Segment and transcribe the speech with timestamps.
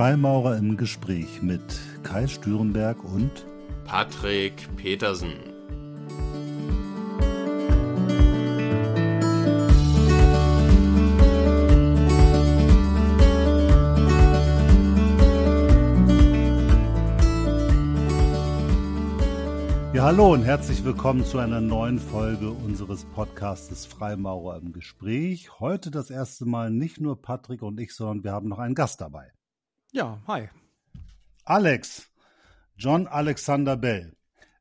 [0.00, 1.60] Freimaurer im Gespräch mit
[2.04, 3.44] Kai Stürenberg und
[3.84, 5.34] Patrick Petersen.
[19.92, 25.60] Ja, hallo und herzlich willkommen zu einer neuen Folge unseres Podcastes Freimaurer im Gespräch.
[25.60, 29.02] Heute das erste Mal nicht nur Patrick und ich, sondern wir haben noch einen Gast
[29.02, 29.30] dabei.
[29.92, 30.48] Ja, hi.
[31.44, 32.08] Alex,
[32.76, 34.16] John Alexander Bell.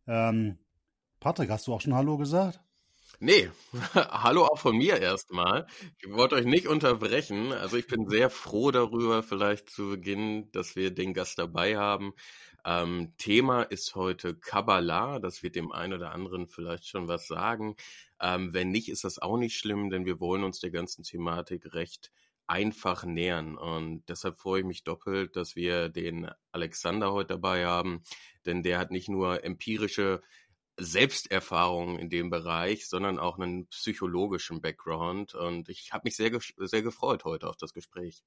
[0.08, 0.58] Ähm,
[1.20, 2.60] Patrick, hast du auch schon Hallo gesagt?
[3.20, 3.52] Nee,
[3.94, 5.68] hallo auch von mir erstmal.
[6.00, 7.52] Ich wollte euch nicht unterbrechen.
[7.52, 12.14] Also ich bin sehr froh darüber, vielleicht zu Beginn, dass wir den Gast dabei haben.
[12.66, 15.20] Ähm, Thema ist heute Kabbalah.
[15.20, 17.76] Das wird dem einen oder anderen vielleicht schon was sagen.
[18.20, 21.76] Ähm, wenn nicht, ist das auch nicht schlimm, denn wir wollen uns der ganzen Thematik
[21.76, 22.12] recht
[22.50, 23.56] einfach nähern.
[23.58, 28.04] Und deshalb freue ich mich doppelt, dass wir den Alexander heute dabei haben,
[28.46, 30.22] denn der hat nicht nur empirische
[30.78, 35.36] Selbsterfahrungen in dem Bereich, sondern auch einen psychologischen Background.
[35.36, 38.24] Und ich habe mich sehr, sehr gefreut heute auf das Gespräch.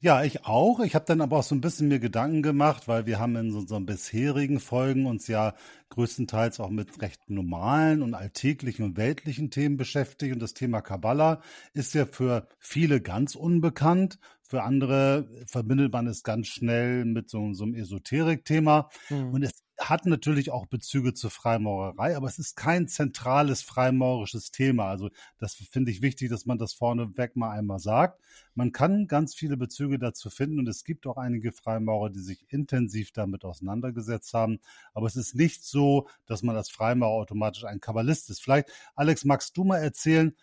[0.00, 0.80] Ja, ich auch.
[0.80, 3.54] Ich habe dann aber auch so ein bisschen mir Gedanken gemacht, weil wir haben in
[3.54, 5.54] unseren bisherigen Folgen uns ja
[5.94, 10.34] größtenteils auch mit recht normalen und alltäglichen und weltlichen Themen beschäftigt.
[10.34, 11.40] Und das Thema Kabbala
[11.72, 14.18] ist ja für viele ganz unbekannt.
[14.42, 18.90] Für andere verbindet man es ganz schnell mit so, so einem Esoterik-Thema.
[19.08, 19.28] Mhm.
[19.30, 24.88] Und es hat natürlich auch Bezüge zur Freimaurerei, aber es ist kein zentrales freimaurisches Thema.
[24.88, 28.20] Also das finde ich wichtig, dass man das vorneweg mal einmal sagt.
[28.54, 32.44] Man kann ganz viele Bezüge dazu finden und es gibt auch einige Freimaurer, die sich
[32.48, 34.60] intensiv damit auseinandergesetzt haben.
[34.92, 35.83] Aber es ist nicht so,
[36.26, 38.42] dass man als Freimaurer automatisch ein Kabbalist ist.
[38.42, 40.34] Vielleicht, Alex, magst du mal erzählen,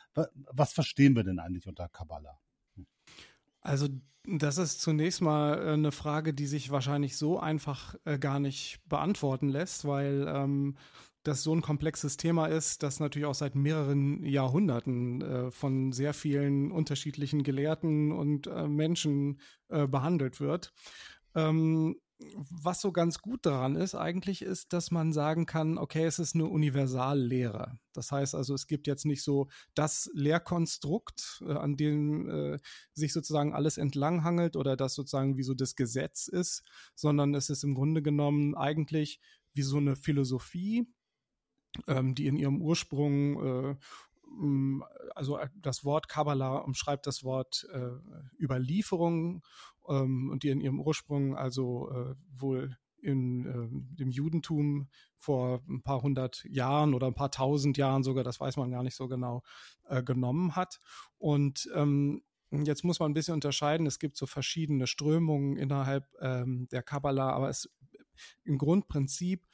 [0.52, 2.40] was verstehen wir denn eigentlich unter Kabbala?
[3.62, 3.88] Also
[4.26, 8.80] das ist zunächst mal äh, eine Frage, die sich wahrscheinlich so einfach äh, gar nicht
[8.88, 10.78] beantworten lässt, weil ähm,
[11.24, 16.14] das so ein komplexes Thema ist, das natürlich auch seit mehreren Jahrhunderten äh, von sehr
[16.14, 20.74] vielen unterschiedlichen Gelehrten und äh, Menschen äh, behandelt wird.
[21.36, 21.96] Ähm,
[22.50, 26.36] was so ganz gut daran ist, eigentlich ist, dass man sagen kann, okay, es ist
[26.36, 27.80] eine Universallehre.
[27.94, 32.60] Das heißt also, es gibt jetzt nicht so das Lehrkonstrukt, äh, an dem äh,
[32.94, 36.64] sich sozusagen alles entlanghangelt oder das sozusagen wie so das Gesetz ist,
[36.96, 39.20] sondern es ist im Grunde genommen eigentlich
[39.54, 40.88] wie so eine Philosophie,
[41.88, 43.76] ähm, die in ihrem Ursprung äh,
[45.16, 47.90] also äh, das Wort Kabbalah umschreibt das Wort äh,
[48.40, 49.44] Überlieferung
[49.88, 55.82] ähm, und die in ihrem Ursprung also äh, wohl in äh, dem Judentum vor ein
[55.82, 59.08] paar hundert Jahren oder ein paar tausend Jahren sogar, das weiß man gar nicht so
[59.08, 59.44] genau,
[59.88, 60.80] äh, genommen hat.
[61.18, 62.22] Und ähm,
[62.52, 63.88] jetzt muss man ein bisschen unterscheiden.
[63.88, 67.70] Es gibt so verschiedene Strömungen innerhalb ähm, der Kabbalah, aber es
[68.44, 69.48] im Grundprinzip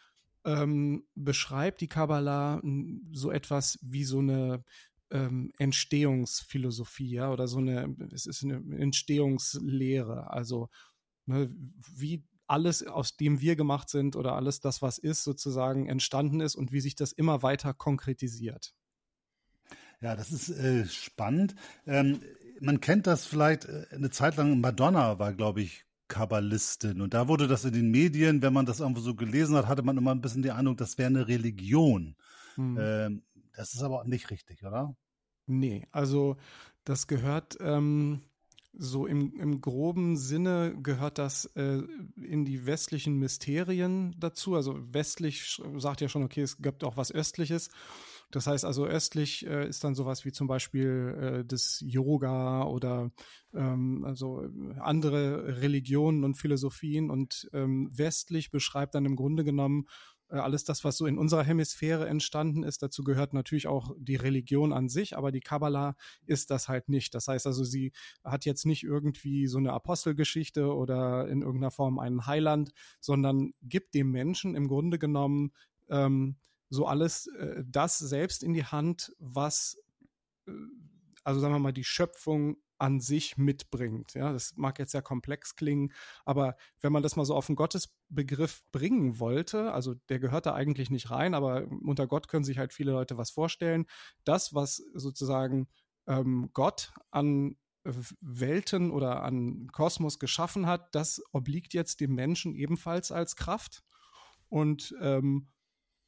[0.46, 2.62] ähm, beschreibt die Kabbalah
[3.12, 4.64] so etwas wie so eine
[5.12, 10.70] ähm, Entstehungsphilosophie, ja, oder so eine, es ist eine Entstehungslehre, also
[11.26, 11.50] ne,
[11.96, 16.56] wie alles, aus dem wir gemacht sind oder alles das, was ist, sozusagen entstanden ist
[16.56, 18.74] und wie sich das immer weiter konkretisiert.
[20.00, 21.56] Ja, das ist äh, spannend.
[21.86, 22.22] Ähm,
[22.62, 24.60] man kennt das vielleicht äh, eine Zeit lang.
[24.62, 27.02] Madonna war, glaube ich, Kabbalistin.
[27.02, 29.84] Und da wurde das in den Medien, wenn man das irgendwo so gelesen hat, hatte
[29.84, 32.16] man immer ein bisschen die Ahnung, das wäre eine Religion.
[32.56, 32.78] Hm.
[32.80, 33.24] Ähm,
[33.58, 34.96] das ist aber nicht richtig, oder?
[35.48, 36.38] Nee, also
[36.84, 38.22] das gehört ähm,
[38.74, 41.82] so im, im groben Sinne gehört das äh,
[42.16, 44.56] in die westlichen Mysterien dazu.
[44.56, 47.70] Also westlich sagt ja schon, okay, es gibt auch was Östliches.
[48.30, 53.12] Das heißt also, östlich äh, ist dann sowas wie zum Beispiel äh, das Yoga oder
[53.54, 54.48] ähm, also
[54.80, 60.84] andere Religionen und Philosophien und ähm, westlich beschreibt dann im Grunde genommen äh, alles das,
[60.84, 62.84] was so in unserer Hemisphäre entstanden ist.
[62.84, 67.16] Dazu gehört natürlich auch die Religion an sich, aber die Kabbalah ist das halt nicht.
[67.16, 67.94] Das heißt also, sie
[68.24, 73.94] hat jetzt nicht irgendwie so eine Apostelgeschichte oder in irgendeiner Form einen Heiland, sondern gibt
[73.94, 75.52] dem Menschen im Grunde genommen
[75.90, 76.36] ähm,
[76.70, 79.78] so alles äh, das selbst in die Hand, was,
[80.48, 80.52] äh,
[81.24, 84.14] also sagen wir mal, die Schöpfung an sich mitbringt.
[84.14, 85.94] Ja, das mag jetzt sehr komplex klingen,
[86.26, 90.54] aber wenn man das mal so auf den Gottesbegriff bringen wollte, also der gehört da
[90.54, 93.86] eigentlich nicht rein, aber unter Gott können sich halt viele Leute was vorstellen.
[94.24, 95.68] Das, was sozusagen
[96.08, 97.56] ähm, Gott an
[98.20, 103.84] Welten oder an Kosmos geschaffen hat, das obliegt jetzt dem Menschen ebenfalls als Kraft.
[104.50, 105.48] Und ähm,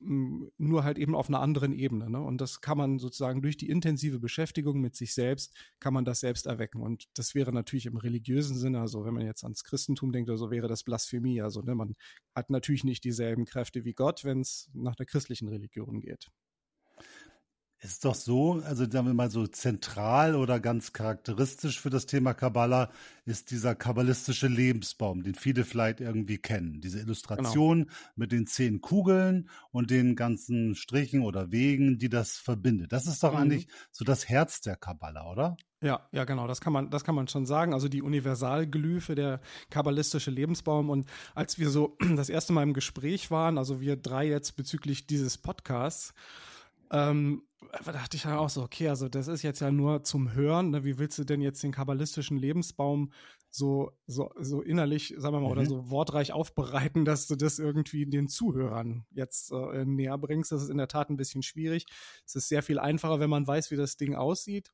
[0.01, 2.09] nur halt eben auf einer anderen Ebene.
[2.09, 2.21] Ne?
[2.21, 6.21] Und das kann man sozusagen durch die intensive Beschäftigung mit sich selbst, kann man das
[6.21, 6.81] selbst erwecken.
[6.81, 10.37] Und das wäre natürlich im religiösen Sinne, also wenn man jetzt ans Christentum denkt oder
[10.37, 11.41] so, wäre das Blasphemie.
[11.41, 11.95] Also ne, man
[12.33, 16.29] hat natürlich nicht dieselben Kräfte wie Gott, wenn es nach der christlichen Religion geht.
[17.81, 22.33] Ist doch so, also sagen wir mal so zentral oder ganz charakteristisch für das Thema
[22.33, 22.89] Kabbala
[23.23, 26.81] ist dieser kabbalistische Lebensbaum, den viele vielleicht irgendwie kennen.
[26.81, 27.93] Diese Illustration genau.
[28.17, 32.91] mit den zehn Kugeln und den ganzen Strichen oder Wegen, die das verbindet.
[32.91, 33.37] Das ist doch mhm.
[33.37, 35.55] eigentlich so das Herz der Kabbala, oder?
[35.81, 37.73] Ja, ja, genau, das kann man, das kann man schon sagen.
[37.73, 39.39] Also die Universalglyphe, der
[39.69, 40.89] kabbalistische Lebensbaum.
[40.89, 45.07] Und als wir so das erste Mal im Gespräch waren, also wir drei jetzt bezüglich
[45.07, 46.13] dieses Podcasts,
[46.91, 50.71] ähm, dachte ich dann auch so, okay, also das ist jetzt ja nur zum Hören.
[50.71, 50.83] Ne?
[50.83, 53.11] Wie willst du denn jetzt den kabbalistischen Lebensbaum
[53.51, 55.51] so, so, so innerlich, sagen wir mal, mhm.
[55.51, 60.51] oder so wortreich aufbereiten, dass du das irgendwie den Zuhörern jetzt äh, näher bringst?
[60.51, 61.85] Das ist in der Tat ein bisschen schwierig.
[62.25, 64.71] Es ist sehr viel einfacher, wenn man weiß, wie das Ding aussieht.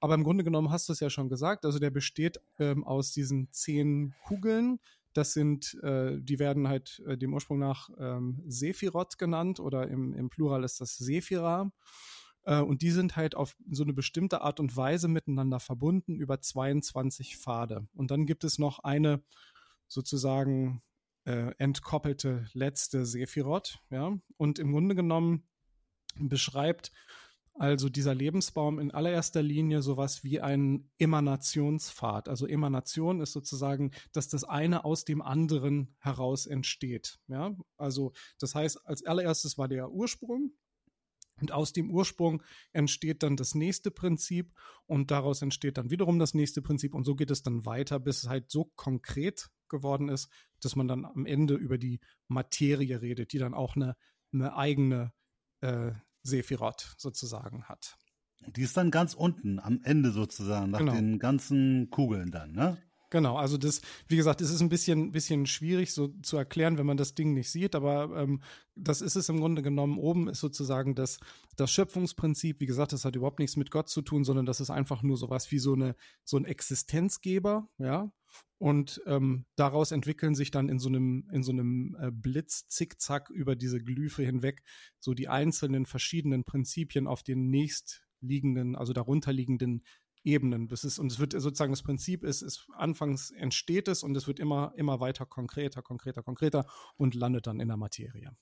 [0.00, 1.64] Aber im Grunde genommen hast du es ja schon gesagt.
[1.64, 4.80] Also der besteht ähm, aus diesen zehn Kugeln
[5.14, 10.14] das sind, äh, die werden halt äh, dem Ursprung nach ähm, Sephiroth genannt oder im,
[10.14, 11.72] im Plural ist das Sephira.
[12.48, 16.40] Äh, und die sind halt auf so eine bestimmte Art und Weise miteinander verbunden über
[16.40, 17.86] 22 Pfade.
[17.94, 19.22] Und dann gibt es noch eine
[19.86, 20.82] sozusagen
[21.24, 24.18] äh, entkoppelte letzte Sephiroth, ja.
[24.38, 25.46] Und im Grunde genommen
[26.18, 26.90] beschreibt
[27.52, 32.28] also dieser Lebensbaum in allererster Linie sowas wie ein Emanationspfad.
[32.28, 37.18] Also Emanation ist sozusagen, dass das eine aus dem anderen heraus entsteht.
[37.26, 40.52] Ja, also das heißt, als allererstes war der Ursprung.
[41.40, 42.42] Und aus dem Ursprung
[42.72, 44.52] entsteht dann das nächste Prinzip
[44.86, 48.24] und daraus entsteht dann wiederum das nächste Prinzip und so geht es dann weiter, bis
[48.24, 50.28] es halt so konkret geworden ist,
[50.60, 53.96] dass man dann am Ende über die Materie redet, die dann auch eine,
[54.32, 55.12] eine eigene
[55.60, 55.92] äh,
[56.22, 57.96] Sephiroth sozusagen hat.
[58.46, 60.94] Die ist dann ganz unten am Ende sozusagen, nach genau.
[60.94, 62.78] den ganzen Kugeln dann, ne?
[63.10, 66.84] Genau, also das, wie gesagt, es ist ein bisschen, bisschen schwierig so zu erklären, wenn
[66.84, 68.42] man das Ding nicht sieht, aber ähm,
[68.74, 69.98] das ist es im Grunde genommen.
[69.98, 71.18] Oben ist sozusagen das,
[71.56, 72.60] das Schöpfungsprinzip.
[72.60, 75.16] Wie gesagt, das hat überhaupt nichts mit Gott zu tun, sondern das ist einfach nur
[75.16, 78.12] sowas wie so eine, so ein Existenzgeber, ja.
[78.58, 83.30] Und ähm, daraus entwickeln sich dann in so einem, in so einem äh, Blitz zickzack
[83.30, 84.62] über diese Glyphe hinweg
[84.98, 89.82] so die einzelnen verschiedenen Prinzipien auf den nächstliegenden, also darunterliegenden
[90.28, 90.68] Ebenen.
[90.68, 94.26] Das ist, und es wird sozusagen das Prinzip ist, ist, anfangs entsteht es und es
[94.26, 96.66] wird immer, immer weiter konkreter, konkreter, konkreter
[96.96, 98.36] und landet dann in der Materie.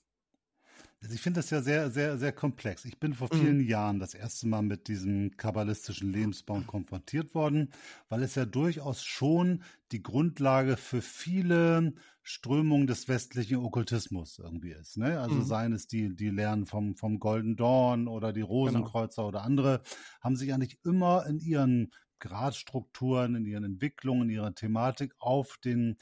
[0.99, 2.83] Also ich finde das ja sehr, sehr, sehr komplex.
[2.83, 3.67] Ich bin vor vielen mhm.
[3.67, 7.69] Jahren das erste Mal mit diesem kabbalistischen Lebensbaum konfrontiert worden,
[8.09, 9.61] weil es ja durchaus schon
[9.91, 14.97] die Grundlage für viele Strömungen des westlichen Okkultismus irgendwie ist.
[14.97, 15.19] Ne?
[15.19, 15.45] Also mhm.
[15.45, 18.53] seien es die, die Lehren vom, vom Golden Dawn oder die genau.
[18.53, 19.27] Rosenkreuzer genau.
[19.27, 19.81] oder andere,
[20.19, 25.97] haben sich eigentlich immer in ihren Gradstrukturen, in ihren Entwicklungen, in ihrer Thematik auf den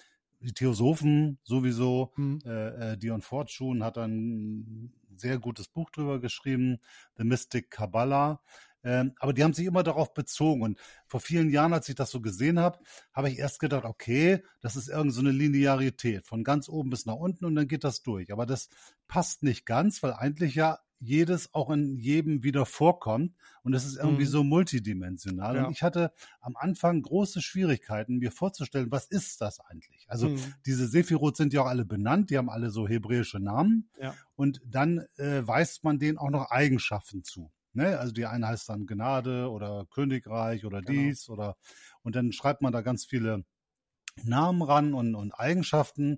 [0.46, 2.12] die Theosophen sowieso.
[2.16, 2.40] Mhm.
[2.46, 6.80] Äh, äh, Dion Fortune hat ein sehr gutes Buch drüber geschrieben,
[7.18, 8.42] The Mystic Kabbalah.
[8.86, 10.62] Ähm, aber die haben sich immer darauf bezogen.
[10.62, 12.80] Und vor vielen Jahren, als ich das so gesehen habe,
[13.12, 17.06] habe ich erst gedacht, okay, das ist irgendeine so eine Linearität von ganz oben bis
[17.06, 18.32] nach unten und dann geht das durch.
[18.32, 18.70] Aber das
[19.08, 23.98] passt nicht ganz, weil eigentlich ja jedes auch in jedem wieder vorkommt und es ist
[23.98, 24.30] irgendwie mhm.
[24.30, 25.56] so multidimensional.
[25.56, 25.66] Ja.
[25.66, 30.06] Und ich hatte am Anfang große Schwierigkeiten, mir vorzustellen, was ist das eigentlich?
[30.08, 30.40] Also mhm.
[30.66, 34.16] diese Sephiroth sind ja auch alle benannt, die haben alle so hebräische Namen ja.
[34.36, 37.52] und dann äh, weist man denen auch noch Eigenschaften zu.
[37.76, 38.00] Ne?
[38.00, 40.92] Also die eine heißt dann Gnade oder Königreich oder genau.
[40.92, 41.56] dies oder
[42.02, 43.44] und dann schreibt man da ganz viele
[44.24, 46.18] Namen ran und, und Eigenschaften.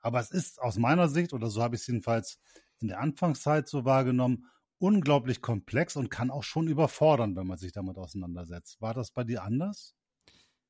[0.00, 2.38] Aber es ist aus meiner Sicht, oder so habe ich es jedenfalls
[2.78, 4.46] in der Anfangszeit so wahrgenommen,
[4.78, 8.80] unglaublich komplex und kann auch schon überfordern, wenn man sich damit auseinandersetzt.
[8.80, 9.95] War das bei dir anders?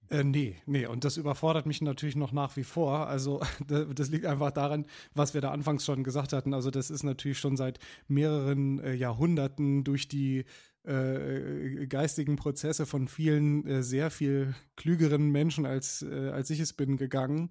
[0.08, 3.08] Äh, nee, nee, und das überfordert mich natürlich noch nach wie vor.
[3.08, 3.40] Also,
[3.94, 6.54] das liegt einfach daran, was wir da anfangs schon gesagt hatten.
[6.54, 10.44] Also, das ist natürlich schon seit mehreren äh, Jahrhunderten durch die
[10.84, 16.72] äh, geistigen Prozesse von vielen äh, sehr viel klügeren Menschen als, äh, als ich es
[16.72, 17.50] bin gegangen.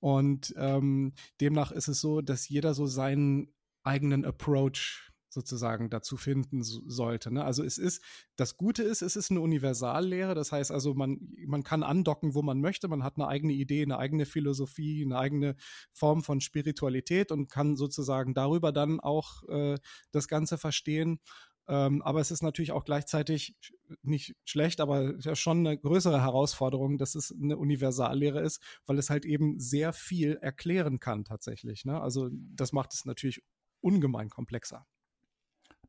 [0.00, 3.48] Und ähm, demnach ist es so, dass jeder so seinen
[3.84, 7.32] eigenen Approach sozusagen dazu finden sollte.
[7.32, 7.44] Ne?
[7.44, 8.02] Also es ist,
[8.36, 12.42] das Gute ist, es ist eine Universallehre, das heißt also, man, man kann andocken, wo
[12.42, 15.56] man möchte, man hat eine eigene Idee, eine eigene Philosophie, eine eigene
[15.92, 19.76] Form von Spiritualität und kann sozusagen darüber dann auch äh,
[20.12, 21.20] das Ganze verstehen.
[21.66, 23.56] Ähm, aber es ist natürlich auch gleichzeitig
[24.02, 29.08] nicht schlecht, aber ja schon eine größere Herausforderung, dass es eine Universallehre ist, weil es
[29.08, 31.84] halt eben sehr viel erklären kann tatsächlich.
[31.84, 32.00] Ne?
[32.00, 33.42] Also das macht es natürlich
[33.80, 34.86] ungemein komplexer.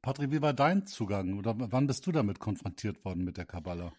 [0.05, 3.91] Patrick, wie war dein Zugang oder wann bist du damit konfrontiert worden mit der Kabbala?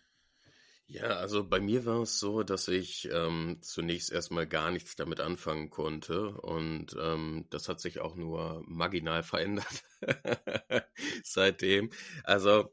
[0.87, 5.19] Ja, also bei mir war es so, dass ich ähm, zunächst erstmal gar nichts damit
[5.19, 9.83] anfangen konnte und ähm, das hat sich auch nur marginal verändert
[11.25, 11.91] seitdem.
[12.23, 12.73] Also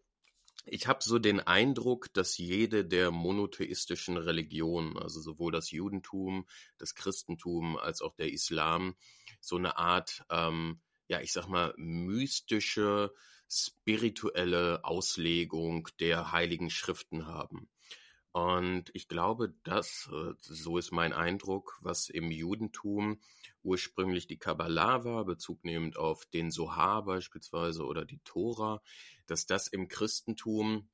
[0.68, 6.46] ich habe so den Eindruck, dass jede der monotheistischen Religionen, also sowohl das Judentum,
[6.78, 8.96] das Christentum als auch der Islam,
[9.42, 13.14] so eine Art, ähm, ja, ich sag mal, mystische,
[13.50, 17.70] spirituelle Auslegung der heiligen Schriften haben.
[18.32, 23.22] Und ich glaube, dass, äh, so ist mein Eindruck, was im Judentum
[23.62, 28.82] ursprünglich die Kabbalah war, bezugnehmend auf den Sohar beispielsweise oder die Tora,
[29.28, 30.90] dass das im Christentum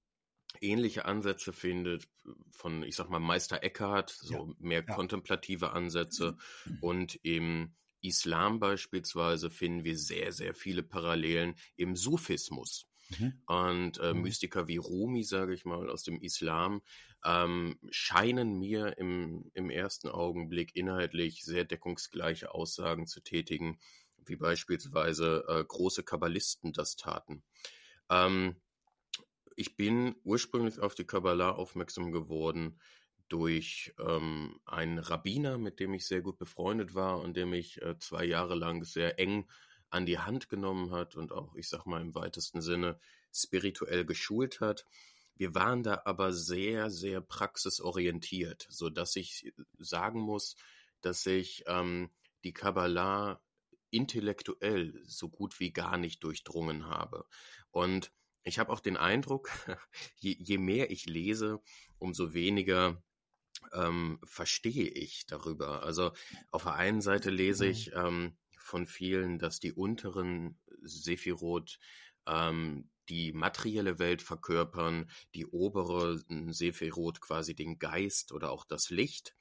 [0.59, 2.09] ähnliche Ansätze findet
[2.51, 4.93] von, ich sag mal, Meister Eckhart, so ja, mehr ja.
[4.93, 6.35] kontemplative Ansätze
[6.65, 6.77] mhm.
[6.81, 12.87] und im Islam beispielsweise finden wir sehr, sehr viele Parallelen im Sufismus.
[13.17, 13.41] Mhm.
[13.47, 14.21] Und äh, mhm.
[14.21, 16.81] Mystiker wie Rumi, sage ich mal, aus dem Islam,
[17.25, 23.79] ähm, scheinen mir im, im ersten Augenblick inhaltlich sehr deckungsgleiche Aussagen zu tätigen,
[24.25, 27.43] wie beispielsweise äh, große Kabbalisten das taten.
[28.09, 28.55] Ähm,
[29.55, 32.79] ich bin ursprünglich auf die Kabbalah aufmerksam geworden
[33.29, 37.97] durch ähm, einen Rabbiner, mit dem ich sehr gut befreundet war und der mich äh,
[37.99, 39.47] zwei Jahre lang sehr eng
[39.89, 42.99] an die Hand genommen hat und auch, ich sag mal, im weitesten Sinne
[43.33, 44.85] spirituell geschult hat.
[45.35, 50.55] Wir waren da aber sehr, sehr praxisorientiert, so dass ich sagen muss,
[51.01, 52.09] dass ich ähm,
[52.43, 53.41] die Kabbalah
[53.91, 57.25] intellektuell so gut wie gar nicht durchdrungen habe.
[57.71, 58.11] Und
[58.43, 59.49] ich habe auch den Eindruck,
[60.17, 61.61] je, je, mehr ich lese,
[61.97, 63.01] umso weniger
[63.73, 65.83] ähm, verstehe ich darüber.
[65.83, 66.11] Also
[66.51, 67.71] auf der einen Seite lese mhm.
[67.71, 71.79] ich ähm, von vielen, dass die unteren Sephiroth
[72.27, 79.35] ähm, die materielle Welt verkörpern, die obere Sephiroth quasi den Geist oder auch das Licht.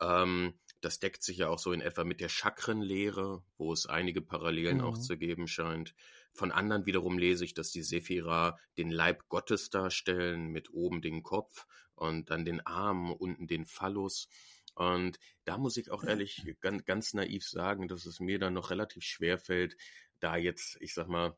[0.00, 4.20] Ähm, das deckt sich ja auch so in etwa mit der Chakrenlehre, wo es einige
[4.20, 4.84] Parallelen mhm.
[4.84, 5.94] auch zu geben scheint.
[6.32, 11.22] Von anderen wiederum lese ich, dass die Sephira den Leib Gottes darstellen, mit oben den
[11.22, 14.28] Kopf und dann den Arm, unten den Phallus.
[14.74, 18.70] Und da muss ich auch ehrlich ganz, ganz naiv sagen, dass es mir dann noch
[18.70, 19.76] relativ schwer fällt,
[20.18, 21.36] da jetzt, ich sag mal,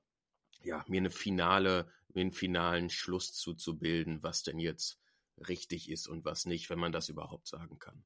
[0.63, 4.99] ja, mir eine finale, mir einen finalen Schluss zuzubilden, was denn jetzt
[5.37, 8.05] richtig ist und was nicht, wenn man das überhaupt sagen kann.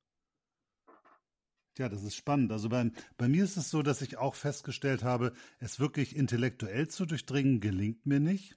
[1.78, 2.50] Ja, das ist spannend.
[2.50, 6.88] Also bei, bei mir ist es so, dass ich auch festgestellt habe, es wirklich intellektuell
[6.88, 8.56] zu durchdringen, gelingt mir nicht.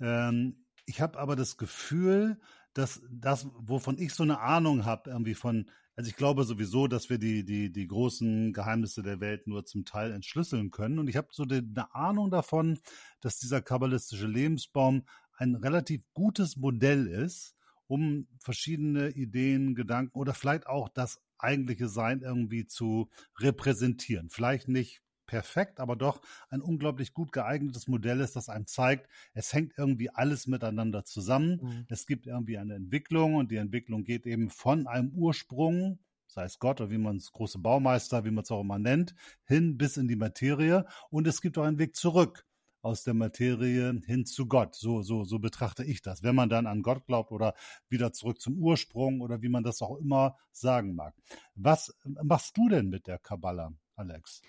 [0.00, 2.40] Ähm, ich habe aber das Gefühl,
[2.74, 7.10] dass das, wovon ich so eine Ahnung habe, irgendwie von also ich glaube sowieso, dass
[7.10, 11.00] wir die, die, die großen Geheimnisse der Welt nur zum Teil entschlüsseln können.
[11.00, 12.78] Und ich habe so die, eine Ahnung davon,
[13.20, 15.02] dass dieser kabbalistische Lebensbaum
[15.36, 17.56] ein relativ gutes Modell ist,
[17.88, 24.30] um verschiedene Ideen, Gedanken oder vielleicht auch das eigentliche Sein irgendwie zu repräsentieren.
[24.30, 29.52] Vielleicht nicht perfekt, aber doch ein unglaublich gut geeignetes Modell ist, das einem zeigt, es
[29.52, 31.60] hängt irgendwie alles miteinander zusammen.
[31.62, 31.86] Mhm.
[31.88, 36.58] Es gibt irgendwie eine Entwicklung und die Entwicklung geht eben von einem Ursprung, sei es
[36.58, 39.14] Gott oder wie man es große Baumeister, wie man es auch immer nennt,
[39.44, 42.47] hin bis in die Materie und es gibt auch einen Weg zurück
[42.88, 44.74] aus der Materie hin zu Gott.
[44.74, 46.22] So, so, so betrachte ich das.
[46.22, 47.54] Wenn man dann an Gott glaubt oder
[47.88, 51.14] wieder zurück zum Ursprung oder wie man das auch immer sagen mag.
[51.54, 54.40] Was machst du denn mit der Kabbala, Alex?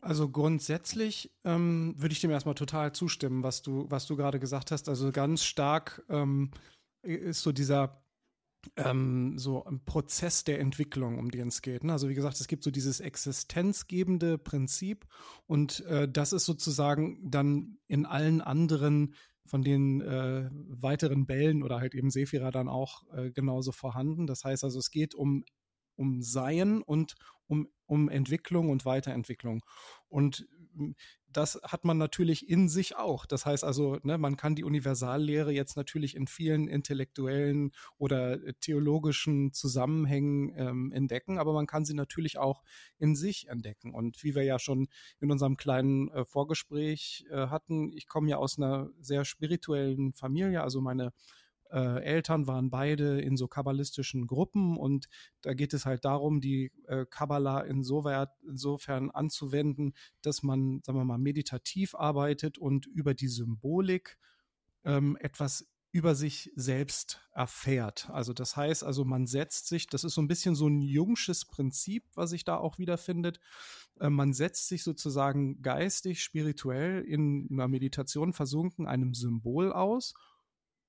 [0.00, 4.72] Also grundsätzlich ähm, würde ich dem erstmal total zustimmen, was du, was du gerade gesagt
[4.72, 4.88] hast.
[4.88, 6.50] Also ganz stark ähm,
[7.02, 8.01] ist so dieser
[8.76, 11.84] ähm, so ein Prozess der Entwicklung, um den es geht.
[11.84, 11.92] Ne?
[11.92, 15.06] Also wie gesagt, es gibt so dieses existenzgebende Prinzip
[15.46, 19.14] und äh, das ist sozusagen dann in allen anderen
[19.44, 24.26] von den äh, weiteren Bällen oder halt eben Sephira dann auch äh, genauso vorhanden.
[24.26, 25.44] Das heißt also, es geht um
[25.96, 27.14] um Sein und
[27.46, 29.62] um, um Entwicklung und Weiterentwicklung.
[30.08, 30.46] Und
[31.32, 33.26] das hat man natürlich in sich auch.
[33.26, 38.54] Das heißt also, ne, man kann die Universallehre jetzt natürlich in vielen intellektuellen oder äh,
[38.60, 42.62] theologischen Zusammenhängen ähm, entdecken, aber man kann sie natürlich auch
[42.98, 43.94] in sich entdecken.
[43.94, 44.88] Und wie wir ja schon
[45.20, 50.62] in unserem kleinen äh, Vorgespräch äh, hatten, ich komme ja aus einer sehr spirituellen Familie,
[50.62, 51.12] also meine
[51.72, 55.08] äh, Eltern waren beide in so kabbalistischen Gruppen und
[55.40, 61.04] da geht es halt darum, die äh, Kabbala insoweit, insofern anzuwenden, dass man, sagen wir
[61.04, 64.18] mal, meditativ arbeitet und über die Symbolik
[64.84, 68.08] ähm, etwas über sich selbst erfährt.
[68.10, 71.44] Also das heißt, also man setzt sich, das ist so ein bisschen so ein jungsches
[71.44, 73.40] Prinzip, was sich da auch wiederfindet.
[74.00, 80.14] Äh, man setzt sich sozusagen geistig, spirituell in einer Meditation versunken einem Symbol aus.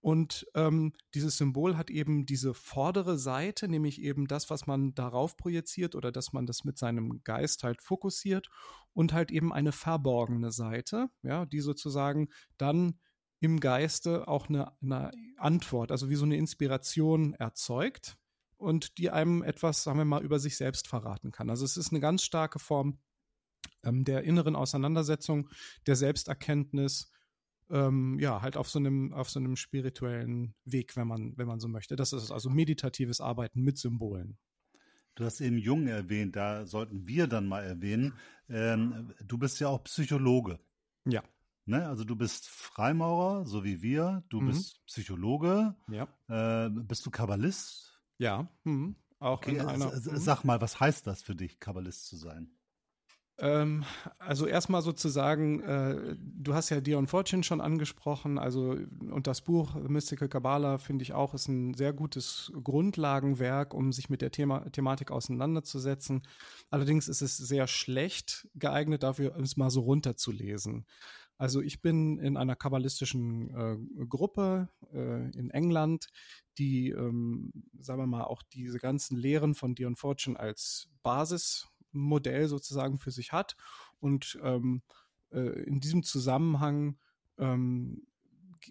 [0.03, 5.37] Und ähm, dieses Symbol hat eben diese vordere Seite, nämlich eben das, was man darauf
[5.37, 8.49] projiziert oder dass man das mit seinem Geist halt fokussiert
[8.91, 12.99] und halt eben eine verborgene Seite, ja, die sozusagen dann
[13.39, 18.17] im Geiste auch eine, eine Antwort, also wie so eine Inspiration erzeugt
[18.57, 21.49] und die einem etwas, sagen wir mal, über sich selbst verraten kann.
[21.49, 22.99] Also es ist eine ganz starke Form
[23.85, 25.49] ähm, der inneren Auseinandersetzung,
[25.87, 27.09] der Selbsterkenntnis,
[27.69, 31.59] ähm, ja, halt auf so einem, auf so einem spirituellen Weg, wenn man, wenn man
[31.59, 31.95] so möchte.
[31.95, 34.37] Das ist also meditatives Arbeiten mit Symbolen.
[35.15, 38.13] Du hast eben Jung erwähnt, da sollten wir dann mal erwähnen.
[38.49, 40.59] Ähm, du bist ja auch Psychologe.
[41.05, 41.23] Ja.
[41.65, 41.87] Ne?
[41.87, 44.23] Also du bist Freimaurer, so wie wir.
[44.29, 44.47] Du mhm.
[44.47, 45.75] bist Psychologe.
[45.87, 46.07] Ja.
[46.27, 48.01] Äh, bist du Kabbalist?
[48.17, 48.49] Ja.
[48.63, 48.95] Mhm.
[49.19, 49.93] Auch okay, in einer.
[49.95, 50.17] Mhm.
[50.17, 52.51] Sag mal, was heißt das für dich, Kabbalist zu sein?
[53.39, 53.83] Ähm,
[54.19, 58.77] also erstmal sozusagen, äh, du hast ja Dion Fortune schon angesprochen, also
[59.09, 64.09] und das Buch Mystical Kabbalah finde ich auch ist ein sehr gutes Grundlagenwerk, um sich
[64.09, 66.21] mit der Thema, Thematik auseinanderzusetzen.
[66.69, 70.85] Allerdings ist es sehr schlecht geeignet dafür, es mal so runterzulesen.
[71.37, 76.07] Also ich bin in einer kabbalistischen äh, Gruppe äh, in England,
[76.57, 80.89] die, ähm, sagen wir mal, auch diese ganzen Lehren von Dion Fortune als
[81.93, 83.55] Basismodell sozusagen für sich hat.
[83.99, 84.81] Und ähm,
[85.31, 86.97] äh, in diesem Zusammenhang
[87.37, 88.05] ähm,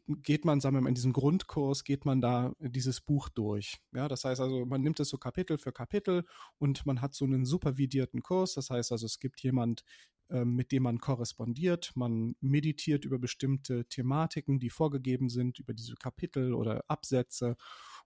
[0.07, 3.79] geht man, sagen wir mal, in diesem Grundkurs geht man da dieses Buch durch.
[3.95, 6.25] Ja, das heißt also, man nimmt es so Kapitel für Kapitel
[6.59, 8.55] und man hat so einen supervidierten Kurs.
[8.55, 9.85] Das heißt also, es gibt jemand,
[10.31, 11.93] ähm, mit dem man korrespondiert.
[11.95, 17.57] Man meditiert über bestimmte Thematiken, die vorgegeben sind, über diese Kapitel oder Absätze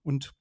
[0.02, 0.34] und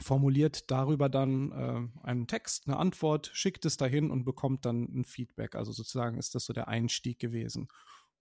[0.00, 5.04] formuliert darüber dann äh, einen Text, eine Antwort, schickt es dahin und bekommt dann ein
[5.04, 5.54] Feedback.
[5.54, 7.68] Also sozusagen ist das so der Einstieg gewesen.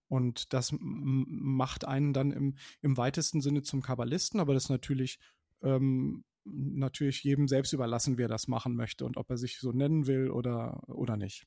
[0.08, 5.20] Und das macht einen dann im, im weitesten Sinne zum Kabbalisten, aber das natürlich
[5.62, 10.08] ähm, natürlich jedem selbst überlassen, wer das machen möchte und ob er sich so nennen
[10.08, 11.46] will oder, oder nicht.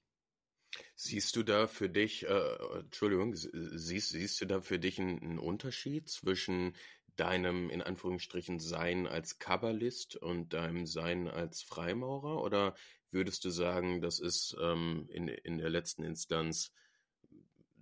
[0.94, 6.08] Siehst du da für dich, äh, Entschuldigung, siehst, siehst du da für dich einen Unterschied
[6.08, 6.74] zwischen
[7.16, 12.42] deinem in Anführungsstrichen Sein als Kabbalist und deinem Sein als Freimaurer?
[12.42, 12.74] Oder
[13.10, 16.72] würdest du sagen, das ist ähm, in, in der letzten Instanz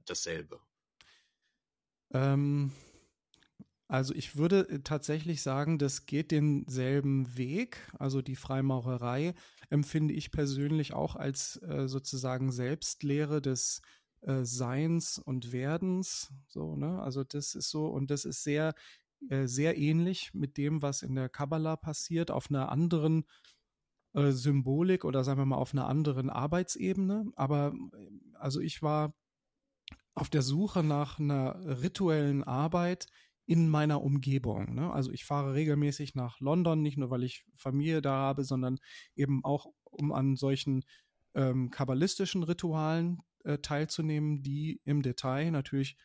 [0.05, 0.61] dasselbe?
[2.13, 2.73] Ähm,
[3.91, 7.79] also ich würde äh, tatsächlich sagen, das geht denselben Weg.
[7.99, 9.35] Also die Freimaurerei
[9.69, 13.83] empfinde ich persönlich auch als äh, sozusagen Selbstlehre des
[14.21, 16.33] äh, Seins und Werdens.
[16.47, 17.03] So, ne?
[17.03, 18.75] Also das ist so und das ist sehr,
[19.29, 23.25] äh, sehr ähnlich mit dem, was in der Kabbalah passiert, auf einer anderen
[24.15, 27.31] äh, Symbolik oder sagen wir mal auf einer anderen Arbeitsebene.
[27.37, 29.15] Aber äh, also ich war
[30.15, 33.07] auf der Suche nach einer rituellen Arbeit,
[33.51, 34.77] in meiner Umgebung.
[34.77, 34.93] Ne?
[34.93, 38.79] Also ich fahre regelmäßig nach London, nicht nur weil ich Familie da habe, sondern
[39.17, 40.85] eben auch, um an solchen
[41.35, 45.97] ähm, kabbalistischen Ritualen äh, teilzunehmen, die im Detail natürlich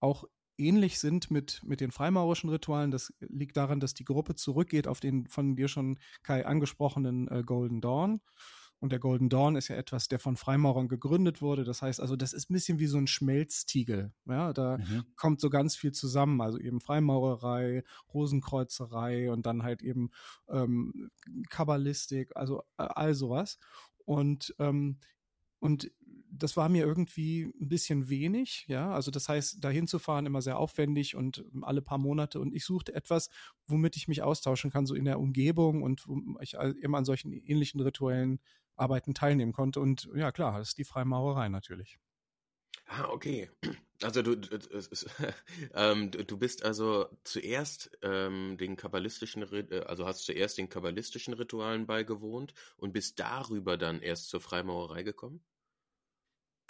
[0.00, 0.24] auch
[0.58, 2.90] ähnlich sind mit, mit den freimaurischen Ritualen.
[2.90, 7.42] Das liegt daran, dass die Gruppe zurückgeht auf den von dir schon Kai angesprochenen äh,
[7.44, 8.20] Golden Dawn.
[8.80, 11.64] Und der Golden Dawn ist ja etwas, der von Freimaurern gegründet wurde.
[11.64, 14.12] Das heißt also, das ist ein bisschen wie so ein Schmelztiegel.
[14.26, 15.04] Ja, da mhm.
[15.16, 16.40] kommt so ganz viel zusammen.
[16.42, 20.10] Also eben Freimaurerei, Rosenkreuzerei und dann halt eben
[20.48, 21.10] ähm,
[21.48, 23.58] Kabbalistik, also äh, all sowas.
[24.04, 24.98] Und ähm,
[25.60, 25.90] und
[26.38, 28.92] das war mir irgendwie ein bisschen wenig, ja.
[28.92, 32.40] Also das heißt, dahin zu fahren immer sehr aufwendig und alle paar Monate.
[32.40, 33.30] Und ich suchte etwas,
[33.66, 37.32] womit ich mich austauschen kann, so in der Umgebung und wo ich immer an solchen
[37.32, 38.40] ähnlichen rituellen
[38.76, 39.80] Arbeiten teilnehmen konnte.
[39.80, 41.98] Und ja, klar, das ist die Freimaurerei natürlich.
[42.86, 43.50] Ah, okay.
[44.02, 44.58] Also du, du,
[45.74, 51.86] ähm, du bist also zuerst ähm, den kabbalistischen, äh, also hast zuerst den kabbalistischen Ritualen
[51.86, 55.42] beigewohnt und bist darüber dann erst zur Freimaurerei gekommen?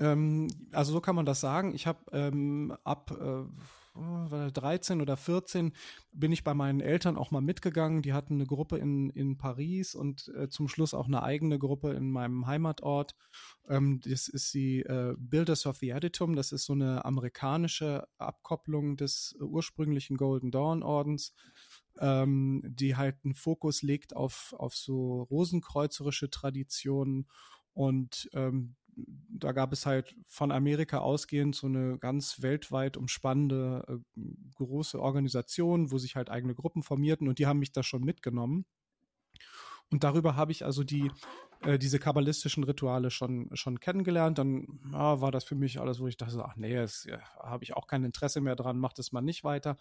[0.01, 1.75] Ähm, also so kann man das sagen.
[1.75, 3.45] Ich habe ähm, ab äh,
[3.95, 5.73] 13 oder 14
[6.13, 8.03] bin ich bei meinen Eltern auch mal mitgegangen.
[8.03, 11.93] Die hatten eine Gruppe in, in Paris und äh, zum Schluss auch eine eigene Gruppe
[11.93, 13.15] in meinem Heimatort.
[13.69, 16.35] Ähm, das ist die äh, Builders of the Editum.
[16.35, 21.33] Das ist so eine amerikanische Abkopplung des ursprünglichen Golden Dawn Ordens.
[22.01, 27.29] Ähm, die halt einen Fokus legt auf, auf so rosenkreuzerische Traditionen
[27.73, 34.21] und ähm, da gab es halt von Amerika ausgehend so eine ganz weltweit umspannende äh,
[34.55, 38.65] große Organisation, wo sich halt eigene Gruppen formierten und die haben mich da schon mitgenommen.
[39.91, 41.11] Und darüber habe ich also die,
[41.63, 44.39] äh, diese kabbalistischen Rituale schon, schon kennengelernt.
[44.39, 47.65] Dann ja, war das für mich alles, wo ich dachte, ach nee, das ja, habe
[47.65, 49.77] ich auch kein Interesse mehr dran, macht es mal nicht weiter.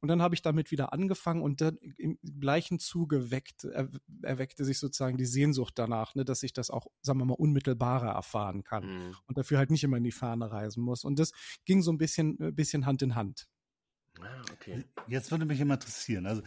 [0.00, 3.88] Und dann habe ich damit wieder angefangen und dann im gleichen Zuge weckt, er,
[4.22, 8.12] erweckte sich sozusagen die Sehnsucht danach, ne, dass ich das auch, sagen wir mal, unmittelbarer
[8.12, 9.16] erfahren kann mhm.
[9.26, 11.04] und dafür halt nicht immer in die Ferne reisen muss.
[11.04, 11.32] Und das
[11.64, 13.48] ging so ein bisschen, ein bisschen Hand in Hand.
[14.20, 14.84] Ah, okay.
[15.08, 16.26] Jetzt würde mich immer interessieren.
[16.26, 16.42] Also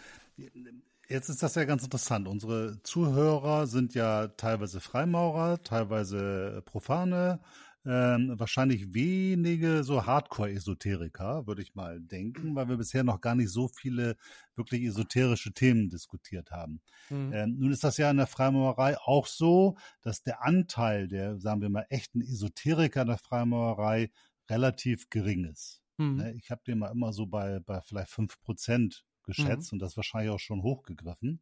[1.11, 2.27] Jetzt ist das ja ganz interessant.
[2.27, 7.39] Unsere Zuhörer sind ja teilweise Freimaurer, teilweise Profane,
[7.83, 13.49] ähm, wahrscheinlich wenige so Hardcore-Esoteriker, würde ich mal denken, weil wir bisher noch gar nicht
[13.49, 14.17] so viele
[14.55, 16.79] wirklich esoterische Themen diskutiert haben.
[17.09, 17.33] Mhm.
[17.33, 21.61] Ähm, nun ist das ja in der Freimaurerei auch so, dass der Anteil der, sagen
[21.61, 24.11] wir mal, echten Esoteriker in der Freimaurerei
[24.47, 25.81] relativ gering ist.
[25.97, 26.35] Mhm.
[26.37, 29.75] Ich habe den mal immer so bei, bei vielleicht fünf Prozent geschätzt mhm.
[29.75, 31.39] und das wahrscheinlich auch schon hochgegriffen.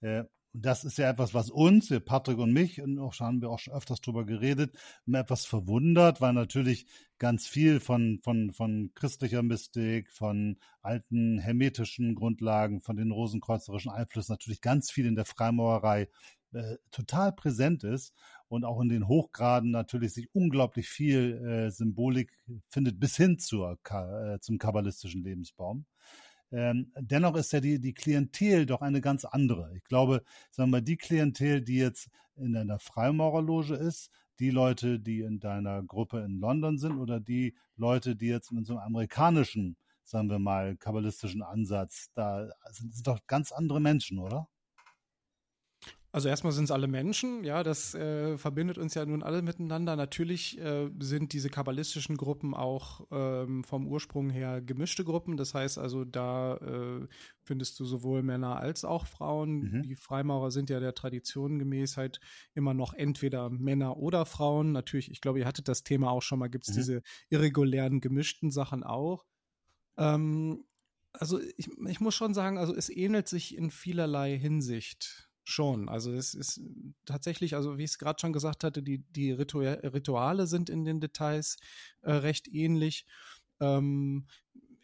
[0.00, 3.58] Äh, das ist ja etwas, was uns, Patrick und mich, und auch haben wir auch
[3.58, 6.86] schon öfters drüber geredet, immer etwas verwundert, weil natürlich
[7.18, 14.32] ganz viel von, von, von christlicher Mystik, von alten hermetischen Grundlagen, von den rosenkreuzerischen Einflüssen
[14.32, 16.08] natürlich ganz viel in der Freimaurerei
[16.52, 18.14] äh, total präsent ist
[18.48, 22.32] und auch in den Hochgraden natürlich sich unglaublich viel äh, Symbolik
[22.70, 25.84] findet bis hin zur, äh, zum kabbalistischen Lebensbaum.
[26.50, 29.70] Ähm, dennoch ist ja die, die Klientel doch eine ganz andere.
[29.76, 35.00] Ich glaube, sagen wir mal, die Klientel, die jetzt in einer Freimaurerloge ist, die Leute,
[35.00, 38.82] die in deiner Gruppe in London sind oder die Leute, die jetzt in so einem
[38.82, 44.48] amerikanischen, sagen wir mal, kabbalistischen Ansatz, da sind, sind doch ganz andere Menschen, oder?
[46.10, 49.94] Also erstmal sind es alle Menschen, ja, das äh, verbindet uns ja nun alle miteinander.
[49.94, 55.36] Natürlich äh, sind diese kabbalistischen Gruppen auch ähm, vom Ursprung her gemischte Gruppen.
[55.36, 57.06] Das heißt also, da äh,
[57.42, 59.60] findest du sowohl Männer als auch Frauen.
[59.60, 59.82] Mhm.
[59.82, 62.20] Die Freimaurer sind ja der Tradition gemäß halt
[62.54, 64.72] immer noch entweder Männer oder Frauen.
[64.72, 66.78] Natürlich, ich glaube, ihr hattet das Thema auch schon mal, gibt es mhm.
[66.78, 69.26] diese irregulären gemischten Sachen auch.
[69.98, 70.64] Ähm,
[71.12, 75.88] also ich, ich muss schon sagen, also es ähnelt sich in vielerlei Hinsicht schon.
[75.88, 76.60] Also es ist
[77.04, 81.00] tatsächlich, also wie ich es gerade schon gesagt hatte, die, die Rituale sind in den
[81.00, 81.56] Details
[82.02, 83.06] äh, recht ähnlich.
[83.60, 84.26] Ähm,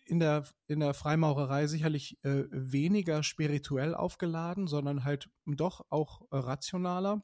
[0.07, 6.37] in der, in der Freimaurerei sicherlich äh, weniger spirituell aufgeladen, sondern halt doch auch äh,
[6.37, 7.23] rationaler.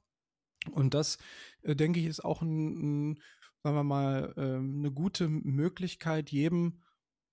[0.71, 1.19] Und das,
[1.63, 3.21] äh, denke ich, ist auch ein, ein
[3.63, 6.83] sagen wir mal, ähm, eine gute Möglichkeit, jedem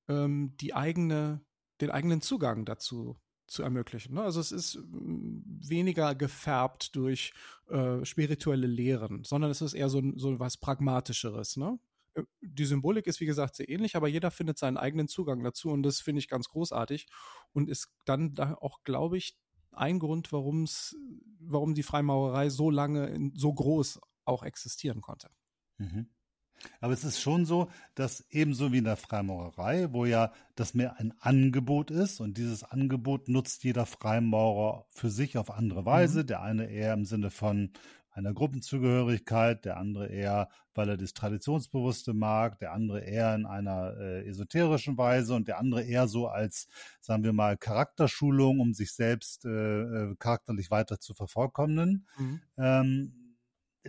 [0.10, 1.46] ähm, die eigene,
[1.80, 4.15] den eigenen Zugang dazu zu ermöglichen.
[4.15, 4.21] Ne?
[4.21, 7.33] Also es ist mm, weniger gefärbt durch
[7.69, 11.57] äh, spirituelle Lehren, sondern es ist eher so, so was Pragmatischeres.
[11.57, 11.79] Ne?
[12.13, 15.69] Äh, die Symbolik ist, wie gesagt, sehr ähnlich, aber jeder findet seinen eigenen Zugang dazu
[15.69, 17.07] und das finde ich ganz großartig
[17.53, 19.38] und ist dann da auch, glaube ich,
[19.71, 20.95] ein Grund, warum's,
[21.39, 25.29] warum die Freimaurerei so lange, so groß auch existieren konnte.
[25.77, 26.10] Mhm.
[26.82, 31.00] Aber es ist schon so, dass ebenso wie in der Freimaurerei, wo ja das mehr
[31.00, 36.24] ein Angebot ist und dieses Angebot nutzt jeder Freimaurer für sich auf andere Weise.
[36.24, 36.28] Mhm.
[36.28, 37.72] Der eine eher im Sinne von
[38.17, 43.96] einer Gruppenzugehörigkeit, der andere eher, weil er das Traditionsbewusste mag, der andere eher in einer
[43.98, 46.67] äh, esoterischen Weise und der andere eher so als,
[47.00, 52.08] sagen wir mal, Charakterschulung, um sich selbst äh, äh charakterlich weiter zu vervollkommnen.
[52.17, 52.41] Mhm.
[52.58, 53.26] Ähm,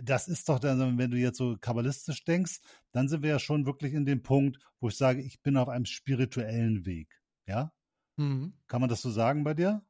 [0.03, 2.59] das ist doch dann, wenn du jetzt so kabbalistisch denkst,
[2.91, 5.69] dann sind wir ja schon wirklich in dem Punkt, wo ich sage, ich bin auf
[5.69, 7.21] einem spirituellen Weg.
[7.45, 7.73] Ja?
[8.17, 8.53] Mhm.
[8.67, 9.83] Kann man das so sagen bei dir?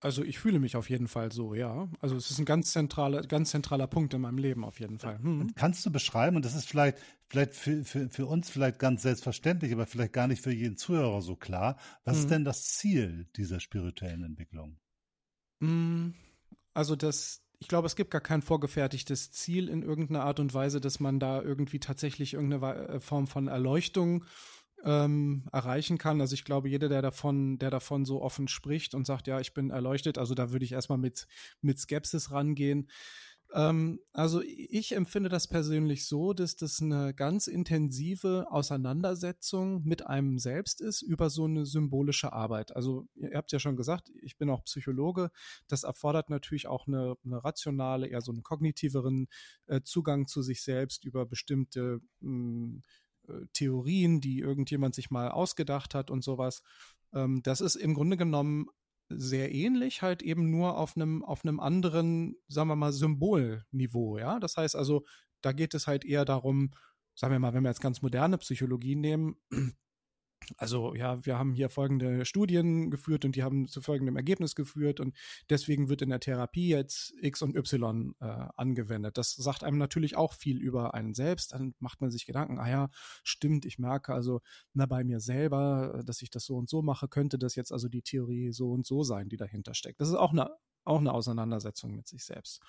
[0.00, 1.88] Also ich fühle mich auf jeden Fall so, ja.
[1.98, 5.18] Also es ist ein ganz zentraler, ganz zentraler Punkt in meinem Leben auf jeden Fall.
[5.18, 5.54] Mhm.
[5.54, 9.72] Kannst du beschreiben, und das ist vielleicht, vielleicht für, für, für uns vielleicht ganz selbstverständlich,
[9.72, 12.20] aber vielleicht gar nicht für jeden Zuhörer so klar, was mhm.
[12.20, 14.78] ist denn das Ziel dieser spirituellen Entwicklung?
[15.60, 16.14] Mhm.
[16.74, 20.82] Also das, ich glaube, es gibt gar kein vorgefertigtes Ziel in irgendeiner Art und Weise,
[20.82, 24.26] dass man da irgendwie tatsächlich irgendeine äh, Form von Erleuchtung
[24.84, 26.20] ähm, erreichen kann.
[26.20, 29.54] Also ich glaube, jeder, der davon, der davon so offen spricht und sagt, ja, ich
[29.54, 31.26] bin erleuchtet, also da würde ich erstmal mit,
[31.62, 32.90] mit Skepsis rangehen.
[33.54, 40.40] Ähm, also ich empfinde das persönlich so, dass das eine ganz intensive Auseinandersetzung mit einem
[40.40, 42.74] selbst ist über so eine symbolische Arbeit.
[42.74, 45.30] Also ihr habt ja schon gesagt, ich bin auch Psychologe.
[45.68, 49.28] Das erfordert natürlich auch eine, eine rationale, eher so einen kognitiveren
[49.66, 52.82] äh, Zugang zu sich selbst über bestimmte mh, hm,
[53.28, 56.64] äh, Theorien, die irgendjemand sich mal ausgedacht hat und sowas.
[57.12, 58.66] Ähm, das ist im Grunde genommen
[59.08, 64.40] sehr ähnlich, halt eben nur auf einem auf einem anderen, sagen wir mal, Symbolniveau, ja.
[64.40, 65.04] Das heißt also,
[65.42, 66.70] da geht es halt eher darum,
[67.14, 69.36] sagen wir mal, wenn wir jetzt ganz moderne Psychologie nehmen,
[70.56, 75.00] also ja, wir haben hier folgende Studien geführt und die haben zu folgendem Ergebnis geführt
[75.00, 75.16] und
[75.50, 78.24] deswegen wird in der Therapie jetzt X und Y äh,
[78.56, 79.18] angewendet.
[79.18, 81.52] Das sagt einem natürlich auch viel über einen selbst.
[81.52, 82.90] Dann macht man sich Gedanken, ah ja,
[83.22, 84.40] stimmt, ich merke also
[84.72, 87.88] na, bei mir selber, dass ich das so und so mache, könnte das jetzt also
[87.88, 90.00] die Theorie so und so sein, die dahinter steckt.
[90.00, 90.50] Das ist auch eine,
[90.84, 92.60] auch eine Auseinandersetzung mit sich selbst.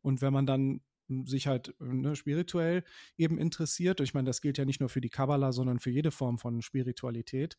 [0.00, 0.80] Und wenn man dann
[1.26, 2.84] sich halt ne, spirituell
[3.16, 6.10] eben interessiert, ich meine, das gilt ja nicht nur für die Kabbala, sondern für jede
[6.10, 7.56] Form von Spiritualität,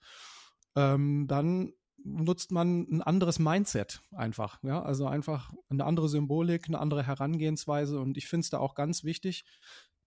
[0.76, 6.80] ähm, dann nutzt man ein anderes Mindset einfach, ja, also einfach eine andere Symbolik, eine
[6.80, 8.00] andere Herangehensweise.
[8.00, 9.46] Und ich finde es da auch ganz wichtig,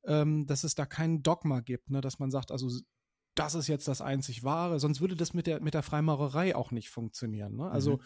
[0.05, 2.69] ähm, dass es da kein Dogma gibt, ne, dass man sagt, also
[3.35, 6.71] das ist jetzt das einzig Wahre, sonst würde das mit der, mit der Freimaurerei auch
[6.71, 7.57] nicht funktionieren.
[7.57, 7.71] Ne?
[7.71, 8.03] Also mhm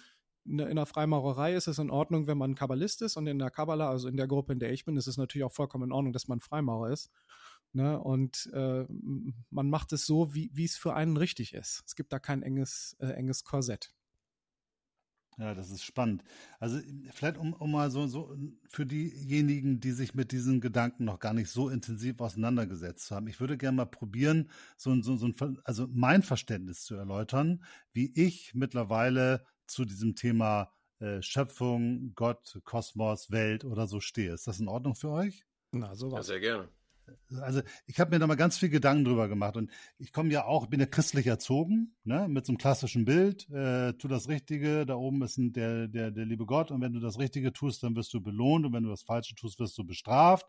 [0.58, 3.88] in der Freimaurerei ist es in Ordnung, wenn man Kabbalist ist und in der Kabbala,
[3.88, 6.12] also in der Gruppe, in der ich bin, ist es natürlich auch vollkommen in Ordnung,
[6.12, 7.10] dass man Freimaurer ist.
[7.72, 8.00] Ne?
[8.00, 8.84] Und äh,
[9.50, 11.84] man macht es so, wie es für einen richtig ist.
[11.86, 13.92] Es gibt da kein enges, äh, enges Korsett.
[15.40, 16.22] Ja, das ist spannend.
[16.58, 16.80] Also
[17.12, 18.36] vielleicht um, um mal so, so
[18.68, 23.26] für diejenigen, die sich mit diesen Gedanken noch gar nicht so intensiv auseinandergesetzt haben.
[23.26, 28.12] Ich würde gerne mal probieren, so, so, so ein, also mein Verständnis zu erläutern, wie
[28.14, 34.33] ich mittlerweile zu diesem Thema äh, Schöpfung, Gott, Kosmos, Welt oder so stehe.
[34.33, 35.46] Ist das in Ordnung für euch?
[35.72, 36.18] Na, sowas.
[36.18, 36.68] Ja, sehr gerne.
[37.40, 40.44] Also ich habe mir da mal ganz viel Gedanken drüber gemacht und ich komme ja
[40.44, 44.87] auch, bin ja christlich erzogen, ne, mit so einem klassischen Bild, äh, tu das Richtige,
[44.87, 47.83] da oben ist ein, der, der, der liebe Gott und wenn du das Richtige tust,
[47.83, 50.46] dann wirst du belohnt und wenn du das Falsche tust, wirst du bestraft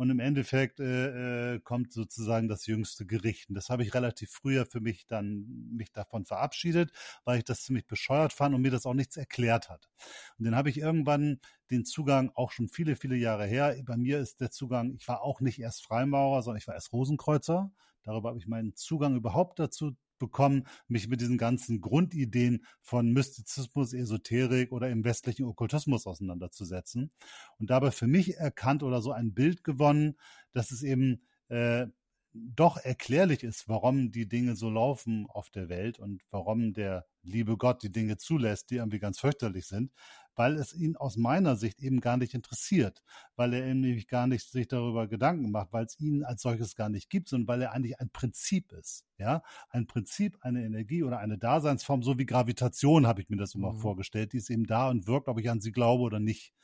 [0.00, 3.50] und im Endeffekt äh, äh, kommt sozusagen das jüngste Gericht.
[3.50, 5.44] Und das habe ich relativ früher für mich dann
[5.76, 6.90] mich davon verabschiedet,
[7.24, 9.90] weil ich das ziemlich bescheuert fand und mir das auch nichts erklärt hat.
[10.38, 13.76] Und dann habe ich irgendwann den Zugang auch schon viele, viele Jahre her.
[13.84, 16.92] Bei mir ist der Zugang, ich war auch nicht erst Freimaurer, sondern ich war erst
[16.92, 17.72] Rosenkreuzer.
[18.02, 23.92] Darüber habe ich meinen Zugang überhaupt dazu bekommen, mich mit diesen ganzen Grundideen von Mystizismus,
[23.92, 27.10] Esoterik oder im westlichen Okkultismus auseinanderzusetzen.
[27.58, 30.16] Und dabei für mich erkannt oder so ein Bild gewonnen,
[30.52, 31.86] dass es eben äh,
[32.32, 37.56] doch erklärlich ist, warum die Dinge so laufen auf der Welt und warum der liebe
[37.56, 39.92] Gott die Dinge zulässt, die irgendwie ganz fürchterlich sind,
[40.36, 43.02] weil es ihn aus meiner Sicht eben gar nicht interessiert,
[43.36, 46.74] weil er eben nämlich gar nicht sich darüber Gedanken macht, weil es ihn als solches
[46.74, 51.02] gar nicht gibt, sondern weil er eigentlich ein Prinzip ist, ja, ein Prinzip, eine Energie
[51.02, 53.78] oder eine Daseinsform, so wie Gravitation habe ich mir das immer mhm.
[53.78, 56.54] vorgestellt, die ist eben da und wirkt, ob ich an sie glaube oder nicht.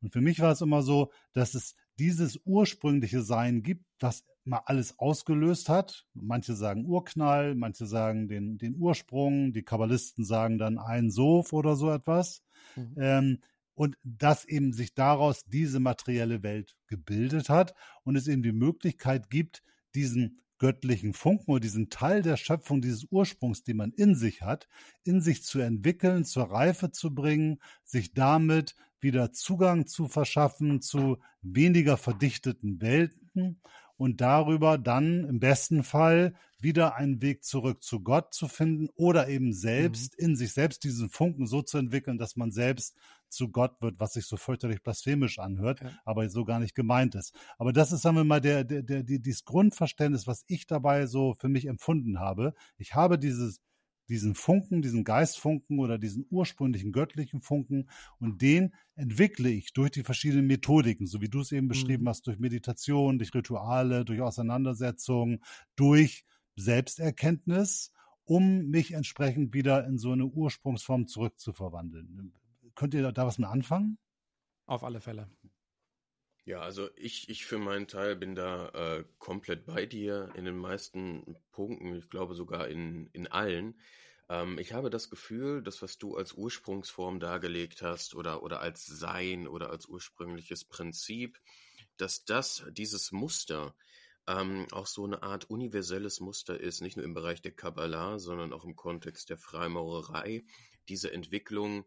[0.00, 4.62] Und für mich war es immer so, dass es dieses ursprüngliche Sein gibt, was mal
[4.64, 6.06] alles ausgelöst hat.
[6.14, 11.76] Manche sagen Urknall, manche sagen den, den Ursprung, die Kabbalisten sagen dann ein Sof oder
[11.76, 12.42] so etwas.
[12.76, 12.94] Mhm.
[12.98, 13.38] Ähm,
[13.74, 19.30] und dass eben sich daraus diese materielle Welt gebildet hat und es eben die Möglichkeit
[19.30, 19.62] gibt,
[19.94, 24.68] diesen göttlichen Funken oder diesen Teil der Schöpfung, dieses Ursprungs, den man in sich hat,
[25.04, 31.18] in sich zu entwickeln, zur Reife zu bringen, sich damit wieder Zugang zu verschaffen zu
[31.42, 33.60] weniger verdichteten Welten
[33.98, 39.28] und darüber dann im besten Fall wieder einen Weg zurück zu Gott zu finden oder
[39.28, 40.24] eben selbst mhm.
[40.24, 42.96] in sich selbst diesen Funken so zu entwickeln, dass man selbst
[43.28, 45.90] zu Gott wird, was sich so fürchterlich blasphemisch anhört, ja.
[46.04, 47.34] aber so gar nicht gemeint ist.
[47.58, 51.34] Aber das ist, sagen wir mal, der, der, der, dieses Grundverständnis, was ich dabei so
[51.34, 52.54] für mich empfunden habe.
[52.78, 53.60] Ich habe dieses
[54.08, 60.02] diesen Funken, diesen Geistfunken oder diesen ursprünglichen göttlichen Funken und den entwickle ich durch die
[60.02, 62.08] verschiedenen Methodiken, so wie du es eben beschrieben mhm.
[62.08, 65.40] hast, durch Meditation, durch Rituale, durch Auseinandersetzung,
[65.76, 66.24] durch
[66.56, 67.92] Selbsterkenntnis,
[68.24, 72.32] um mich entsprechend wieder in so eine Ursprungsform zurückzuverwandeln.
[72.74, 73.98] Könnt ihr da was mit anfangen?
[74.66, 75.28] Auf alle Fälle.
[76.48, 80.56] Ja, also ich, ich für meinen Teil bin da äh, komplett bei dir in den
[80.56, 83.78] meisten Punkten, ich glaube sogar in, in allen.
[84.30, 88.86] Ähm, ich habe das Gefühl, dass was du als Ursprungsform dargelegt hast oder, oder als
[88.86, 91.38] Sein oder als ursprüngliches Prinzip,
[91.98, 93.74] dass das, dieses Muster,
[94.26, 98.54] ähm, auch so eine Art universelles Muster ist, nicht nur im Bereich der Kabbalah, sondern
[98.54, 100.46] auch im Kontext der Freimaurerei,
[100.88, 101.84] diese Entwicklung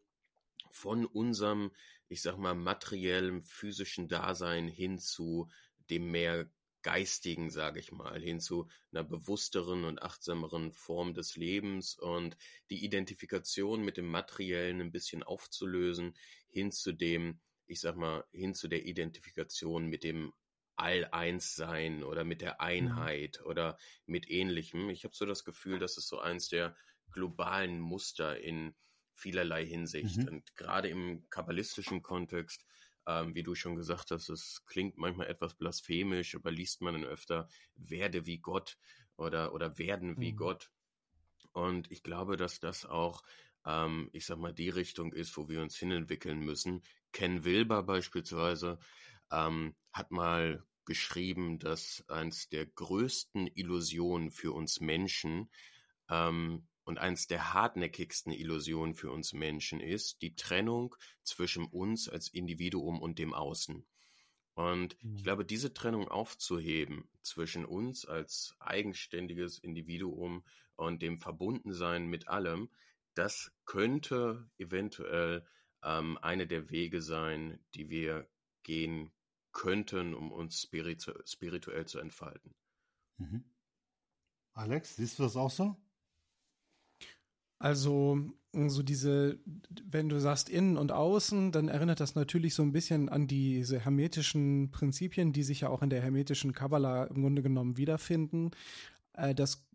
[0.70, 1.72] von unserem
[2.12, 5.50] ich sag mal, materiellem, physischen Dasein hin zu
[5.90, 11.96] dem mehr geistigen, sage ich mal, hin zu einer bewussteren und achtsameren Form des Lebens
[11.96, 12.36] und
[12.70, 16.14] die Identifikation mit dem Materiellen ein bisschen aufzulösen,
[16.50, 20.34] hin zu dem, ich sag mal, hin zu der Identifikation mit dem
[20.76, 22.60] All-Eins-Sein oder mit der mhm.
[22.60, 24.90] Einheit oder mit ähnlichem.
[24.90, 26.76] Ich habe so das Gefühl, das ist so eins der
[27.14, 28.76] globalen Muster in
[29.14, 30.18] vielerlei Hinsicht.
[30.18, 30.28] Mhm.
[30.28, 32.66] Und gerade im kabbalistischen Kontext
[33.08, 37.04] ähm, wie du schon gesagt hast, es klingt manchmal etwas blasphemisch, aber liest man dann
[37.04, 38.78] öfter, werde wie Gott
[39.18, 40.38] oder, oder werden wie mhm.
[40.38, 40.72] Gott.
[41.52, 43.24] Und ich glaube, dass das auch,
[43.66, 46.84] ähm, ich sag mal, die Richtung ist, wo wir uns hinentwickeln müssen.
[47.12, 48.80] Ken Wilber beispielsweise
[49.32, 55.50] ähm, hat mal geschrieben, dass eins der größten Illusionen für uns Menschen
[56.10, 62.28] ähm, und eins der hartnäckigsten Illusionen für uns Menschen ist die Trennung zwischen uns als
[62.28, 63.86] Individuum und dem Außen.
[64.56, 65.24] Und ich mhm.
[65.24, 70.44] glaube, diese Trennung aufzuheben zwischen uns als eigenständiges Individuum
[70.76, 72.70] und dem Verbundensein mit allem,
[73.14, 75.48] das könnte eventuell
[75.84, 78.28] ähm, eine der Wege sein, die wir
[78.64, 79.14] gehen
[79.54, 82.54] könnten, um uns spiritu spirituell zu entfalten.
[83.16, 83.46] Mhm.
[84.52, 85.78] Alex, siehst du das auch so?
[87.62, 88.20] Also,
[88.54, 89.40] so diese,
[89.86, 93.80] wenn du sagst innen und außen, dann erinnert das natürlich so ein bisschen an diese
[93.80, 98.50] hermetischen Prinzipien, die sich ja auch in der hermetischen Kabbala im Grunde genommen wiederfinden.
[99.14, 99.68] Äh, das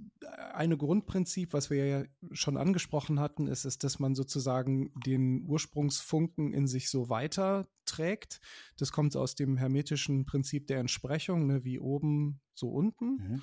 [0.53, 6.53] eine Grundprinzip, was wir ja schon angesprochen hatten, ist, ist, dass man sozusagen den Ursprungsfunken
[6.53, 8.41] in sich so weiterträgt.
[8.79, 13.17] Das kommt aus dem hermetischen Prinzip der Entsprechung, ne, wie oben, so unten.
[13.17, 13.43] Mhm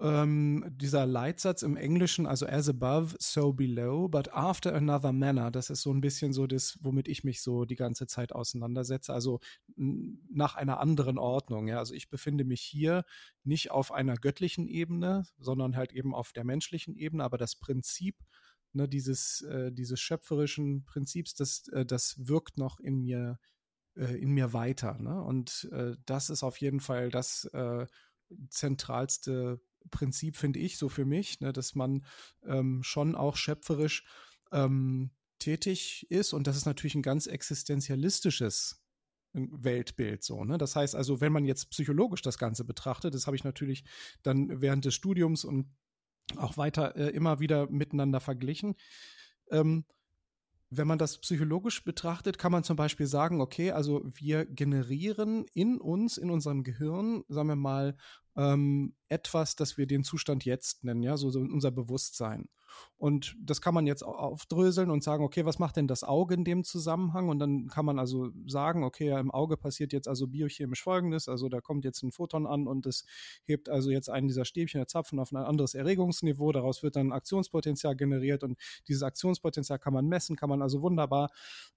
[0.00, 5.70] ähm, dieser Leitsatz im Englischen, also as above, so below, but after another manner, das
[5.70, 9.40] ist so ein bisschen so das, womit ich mich so die ganze Zeit auseinandersetze, also
[9.76, 11.66] nach einer anderen Ordnung.
[11.66, 13.04] Ja, also ich befinde mich hier
[13.42, 18.16] nicht auf einer göttlichen Ebene, sondern halt eben auf der menschlichen Ebene, aber das Prinzip
[18.72, 23.38] ne, dieses, äh, dieses schöpferischen Prinzips, das, äh, das wirkt noch in mir,
[23.96, 24.96] äh, in mir weiter.
[24.98, 25.22] Ne?
[25.22, 27.86] Und äh, das ist auf jeden Fall das äh,
[28.50, 32.04] zentralste Prinzip, finde ich, so für mich, ne, dass man
[32.46, 34.04] ähm, schon auch schöpferisch
[34.52, 38.82] ähm, tätig ist und das ist natürlich ein ganz existenzialistisches
[39.32, 40.44] Weltbild so.
[40.44, 40.58] Ne?
[40.58, 43.84] Das heißt also, wenn man jetzt psychologisch das Ganze betrachtet, das habe ich natürlich
[44.22, 45.70] dann während des Studiums und
[46.36, 48.74] auch weiter äh, immer wieder miteinander verglichen.
[49.50, 49.84] Ähm,
[50.70, 55.80] wenn man das psychologisch betrachtet, kann man zum Beispiel sagen, okay, also wir generieren in
[55.80, 57.96] uns, in unserem Gehirn, sagen wir mal,
[58.38, 62.48] ähm, etwas, das wir den Zustand jetzt nennen, ja, so, so unser Bewusstsein.
[62.96, 66.44] Und das kann man jetzt aufdröseln und sagen, okay, was macht denn das Auge in
[66.44, 67.28] dem Zusammenhang?
[67.28, 71.28] Und dann kann man also sagen, okay, ja, im Auge passiert jetzt also biochemisch Folgendes,
[71.28, 73.04] also da kommt jetzt ein Photon an und es
[73.44, 77.12] hebt also jetzt einen dieser Stäbchen, der Zapfen auf ein anderes Erregungsniveau, daraus wird dann
[77.12, 81.30] Aktionspotenzial generiert und dieses Aktionspotenzial kann man messen, kann man also wunderbar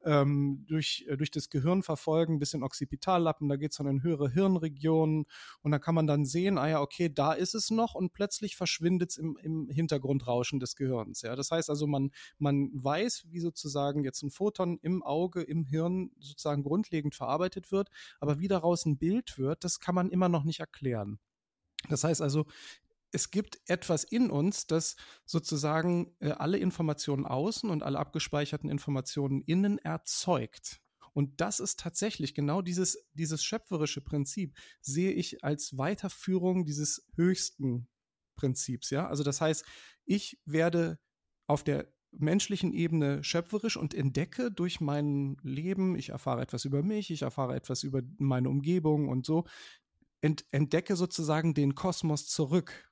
[0.04, 4.04] ähm, durch, äh, durch das Gehirn verfolgen, bis in Occipitallappen, da geht es dann in
[4.04, 5.26] höhere Hirnregionen
[5.62, 8.56] und da kann man dann sehen, ah ja, okay, da ist es noch und plötzlich
[8.56, 11.22] verschwindet es im, im Hintergrundrauschen des Gehirns.
[11.22, 15.64] Ja, das heißt also, man, man weiß, wie sozusagen jetzt ein Photon im Auge, im
[15.66, 20.30] Hirn sozusagen grundlegend verarbeitet wird, aber wie daraus ein Bild wird, das kann man immer
[20.30, 21.20] noch nicht erklären.
[21.90, 22.46] Das heißt also,
[23.14, 29.42] es gibt etwas in uns, das sozusagen äh, alle Informationen außen und alle abgespeicherten Informationen
[29.42, 30.81] innen erzeugt.
[31.14, 37.88] Und das ist tatsächlich genau dieses, dieses schöpferische Prinzip, sehe ich als Weiterführung dieses höchsten
[38.36, 39.08] Prinzips, ja.
[39.08, 39.66] Also das heißt,
[40.06, 41.00] ich werde
[41.48, 47.10] auf der menschlichen Ebene schöpferisch und entdecke durch mein Leben, ich erfahre etwas über mich,
[47.12, 49.46] ich erfahre etwas über meine Umgebung und so,
[50.22, 52.92] ent, entdecke sozusagen den Kosmos zurück.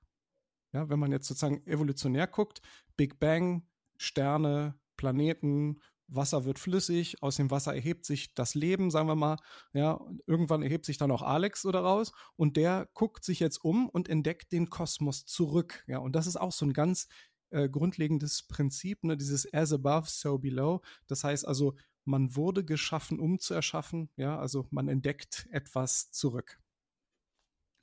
[0.74, 2.62] Ja, wenn man jetzt sozusagen evolutionär guckt,
[2.96, 9.08] Big Bang, Sterne, Planeten, Wasser wird flüssig, aus dem Wasser erhebt sich das Leben, sagen
[9.08, 9.38] wir mal,
[9.74, 13.90] ja, irgendwann erhebt sich dann auch Alex oder raus und der guckt sich jetzt um
[13.90, 17.08] und entdeckt den Kosmos zurück, ja, und das ist auch so ein ganz
[17.52, 23.20] äh, grundlegendes Prinzip, ne, dieses as above, so below, das heißt also, man wurde geschaffen,
[23.20, 26.60] um zu erschaffen, ja, also man entdeckt etwas zurück.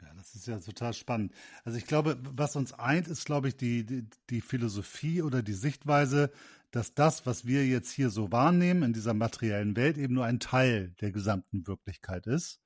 [0.02, 1.32] Ja, das ist ja total spannend.
[1.64, 5.54] Also ich glaube, was uns eint, ist, glaube ich, die, die, die Philosophie oder die
[5.54, 6.30] Sichtweise,
[6.76, 10.40] dass das, was wir jetzt hier so wahrnehmen in dieser materiellen Welt, eben nur ein
[10.40, 12.60] Teil der gesamten Wirklichkeit ist.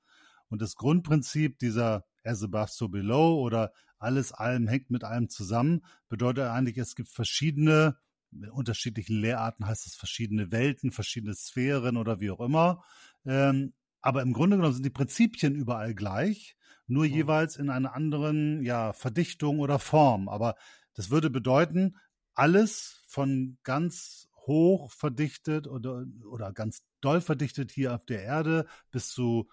[0.49, 5.85] Und das Grundprinzip dieser as above, so below oder alles allem hängt mit allem zusammen,
[6.09, 7.95] bedeutet eigentlich, es gibt verschiedene,
[8.31, 12.83] mit unterschiedlichen Lehrarten heißt es verschiedene Welten, verschiedene Sphären oder wie auch immer.
[13.25, 17.13] Ähm, aber im Grunde genommen sind die Prinzipien überall gleich nur mhm.
[17.13, 20.27] jeweils in einer anderen ja, Verdichtung oder Form.
[20.27, 20.55] Aber
[20.95, 21.95] das würde bedeuten,
[22.33, 29.09] alles von ganz hoch verdichtet oder, oder ganz doll verdichtet hier auf der Erde bis
[29.09, 29.49] zu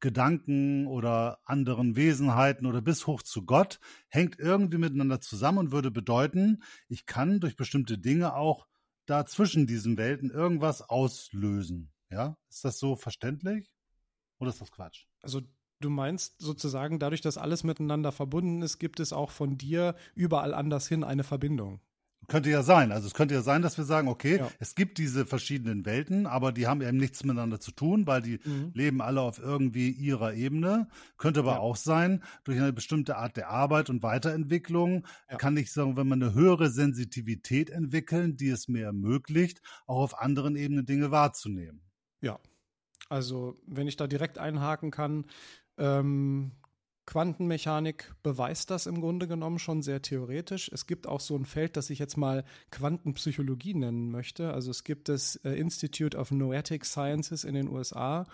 [0.00, 3.78] Gedanken oder anderen Wesenheiten oder bis hoch zu Gott
[4.08, 8.66] hängt irgendwie miteinander zusammen und würde bedeuten, ich kann durch bestimmte Dinge auch
[9.06, 11.92] da zwischen diesen Welten irgendwas auslösen.
[12.10, 13.70] Ja, ist das so verständlich?
[14.38, 15.06] Oder ist das Quatsch?
[15.22, 15.42] Also
[15.80, 20.52] du meinst sozusagen, dadurch, dass alles miteinander verbunden ist, gibt es auch von dir überall
[20.54, 21.80] anders hin eine Verbindung.
[22.26, 22.92] Könnte ja sein.
[22.92, 24.50] Also es könnte ja sein, dass wir sagen, okay, Ja.
[24.58, 28.40] es gibt diese verschiedenen Welten, aber die haben eben nichts miteinander zu tun, weil die
[28.44, 28.72] Mhm.
[28.74, 30.88] leben alle auf irgendwie ihrer Ebene.
[31.16, 31.58] Könnte aber Ja.
[31.60, 35.36] auch sein, durch eine bestimmte Art der Arbeit und Weiterentwicklung Ja.
[35.38, 40.18] kann ich sagen, wenn man eine höhere Sensitivität entwickeln, die es mir ermöglicht, auch auf
[40.18, 41.80] anderen Ebenen Dinge wahrzunehmen.
[42.20, 42.38] Ja.
[43.08, 45.26] Also, wenn ich da direkt einhaken kann,
[45.78, 46.52] ähm,
[47.08, 50.70] Quantenmechanik beweist das im Grunde genommen schon sehr theoretisch.
[50.70, 54.52] Es gibt auch so ein Feld, das ich jetzt mal Quantenpsychologie nennen möchte.
[54.52, 58.26] Also es gibt das äh, Institute of Noetic Sciences in den USA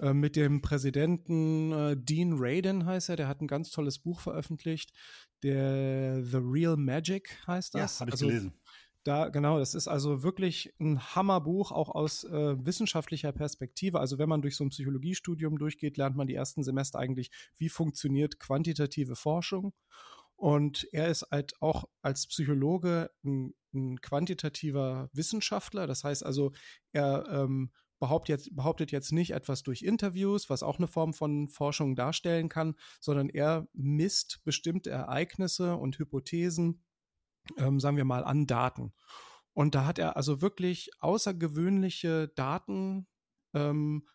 [0.00, 3.16] äh, mit dem Präsidenten äh, Dean Radin heißt er.
[3.16, 4.92] Der hat ein ganz tolles Buch veröffentlicht.
[5.44, 8.00] Der The Real Magic heißt das.
[8.00, 8.54] habe ich also, gelesen.
[9.10, 13.98] Da, genau, das ist also wirklich ein Hammerbuch, auch aus äh, wissenschaftlicher Perspektive.
[13.98, 17.68] Also wenn man durch so ein Psychologiestudium durchgeht, lernt man die ersten Semester eigentlich, wie
[17.68, 19.72] funktioniert quantitative Forschung.
[20.36, 25.88] Und er ist halt auch als Psychologe ein, ein quantitativer Wissenschaftler.
[25.88, 26.52] Das heißt also,
[26.92, 31.48] er ähm, behauptet jetzt, behauptet jetzt nicht etwas durch Interviews, was auch eine Form von
[31.48, 36.84] Forschung darstellen kann, sondern er misst bestimmte Ereignisse und Hypothesen
[37.56, 38.92] ähm, sagen wir mal, an Daten.
[39.52, 43.06] Und da hat er also wirklich außergewöhnliche Daten,
[43.54, 44.06] ähm,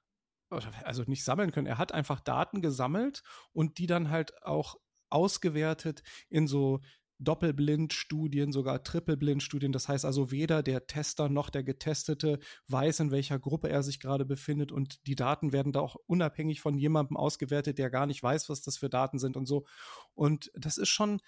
[0.50, 1.68] also nicht sammeln können.
[1.68, 4.78] Er hat einfach Daten gesammelt und die dann halt auch
[5.10, 6.82] ausgewertet in so
[7.20, 9.72] Doppelblindstudien, sogar Trippelblindstudien.
[9.72, 14.00] Das heißt also, weder der Tester noch der Getestete weiß, in welcher Gruppe er sich
[14.00, 14.72] gerade befindet.
[14.72, 18.62] Und die Daten werden da auch unabhängig von jemandem ausgewertet, der gar nicht weiß, was
[18.62, 19.66] das für Daten sind und so.
[20.14, 21.22] Und das ist schon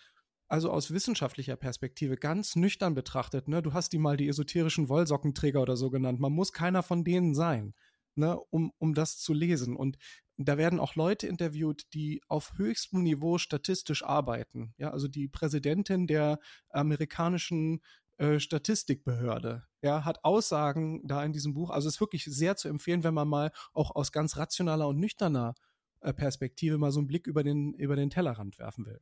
[0.47, 5.61] also aus wissenschaftlicher Perspektive ganz nüchtern betrachtet, ne, du hast die mal die esoterischen Wollsockenträger
[5.61, 6.19] oder so genannt.
[6.19, 7.73] Man muss keiner von denen sein,
[8.15, 9.75] ne, um, um das zu lesen.
[9.75, 9.97] Und
[10.37, 14.73] da werden auch Leute interviewt, die auf höchstem Niveau statistisch arbeiten.
[14.77, 16.39] Ja, also die Präsidentin der
[16.69, 17.81] amerikanischen
[18.17, 21.71] äh, Statistikbehörde, ja, hat Aussagen da in diesem Buch.
[21.71, 24.99] Also es ist wirklich sehr zu empfehlen, wenn man mal auch aus ganz rationaler und
[24.99, 25.55] nüchterner
[26.01, 29.01] äh, Perspektive mal so einen Blick über den, über den Tellerrand werfen will.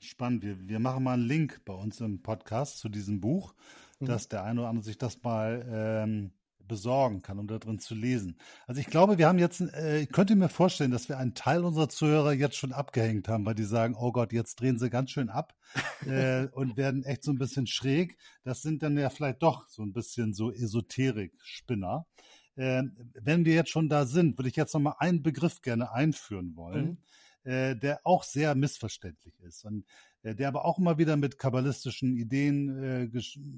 [0.00, 0.42] Spannend.
[0.42, 3.54] Wir, wir machen mal einen Link bei uns im Podcast zu diesem Buch,
[4.00, 4.06] Mhm.
[4.06, 6.32] dass der eine oder andere sich das mal ähm,
[6.66, 8.38] besorgen kann, um da drin zu lesen.
[8.66, 11.64] Also ich glaube, wir haben jetzt, äh, ich könnte mir vorstellen, dass wir einen Teil
[11.64, 15.10] unserer Zuhörer jetzt schon abgehängt haben, weil die sagen, oh Gott, jetzt drehen sie ganz
[15.10, 15.54] schön ab
[16.06, 18.16] äh, und werden echt so ein bisschen schräg.
[18.42, 22.06] Das sind dann ja vielleicht doch so ein bisschen so Esoterik-Spinner.
[22.56, 22.84] Äh,
[23.20, 26.56] wenn wir jetzt schon da sind, würde ich jetzt noch mal einen Begriff gerne einführen
[26.56, 26.98] wollen, Mhm.
[27.44, 29.84] Äh, der auch sehr missverständlich ist und
[30.22, 33.08] äh, der aber auch immer wieder mit kabbalistischen Ideen, äh,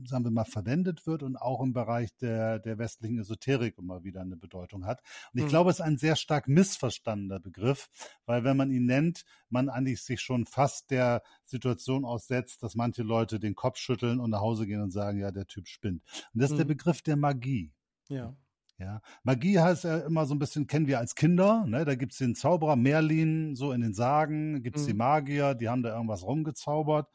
[0.07, 4.20] sagen wir mal, verwendet wird und auch im Bereich der, der westlichen Esoterik immer wieder
[4.20, 5.01] eine Bedeutung hat.
[5.33, 5.49] Und ich Mhm.
[5.49, 7.89] glaube, es ist ein sehr stark missverstandener Begriff,
[8.26, 13.03] weil wenn man ihn nennt, man eigentlich sich schon fast der Situation aussetzt, dass manche
[13.03, 16.03] Leute den Kopf schütteln und nach Hause gehen und sagen, ja, der Typ spinnt.
[16.33, 16.66] Und das ist der Mhm.
[16.66, 17.72] Begriff der Magie.
[18.09, 18.37] Ja.
[18.83, 21.85] Ja, Magie heißt ja immer so ein bisschen, kennen wir als Kinder, ne?
[21.85, 24.99] Da gibt's den Zauberer Merlin, so in den Sagen, gibt's die Mhm.
[24.99, 27.09] Magier, die haben da irgendwas rumgezaubert.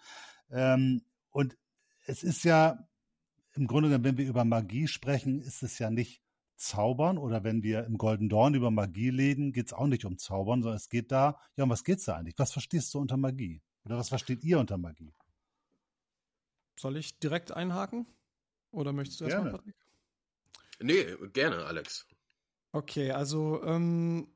[0.50, 1.02] Ähm,
[1.32, 1.58] und
[2.06, 2.88] es ist ja
[3.54, 6.22] im Grunde genommen, wenn wir über Magie sprechen, ist es ja nicht
[6.56, 10.62] Zaubern oder wenn wir im Golden Dawn über Magie reden, geht's auch nicht um Zaubern,
[10.64, 12.40] sondern es geht da, ja, um was geht's da eigentlich?
[12.40, 13.62] Was verstehst du unter Magie?
[13.84, 15.14] Oder was versteht ihr unter Magie?
[16.80, 18.08] Soll ich direkt einhaken?
[18.72, 19.52] Oder möchtest du erstmal.
[19.52, 19.76] Patrick?
[20.80, 22.06] Nee, gerne, Alex.
[22.72, 24.28] Okay, also ähm,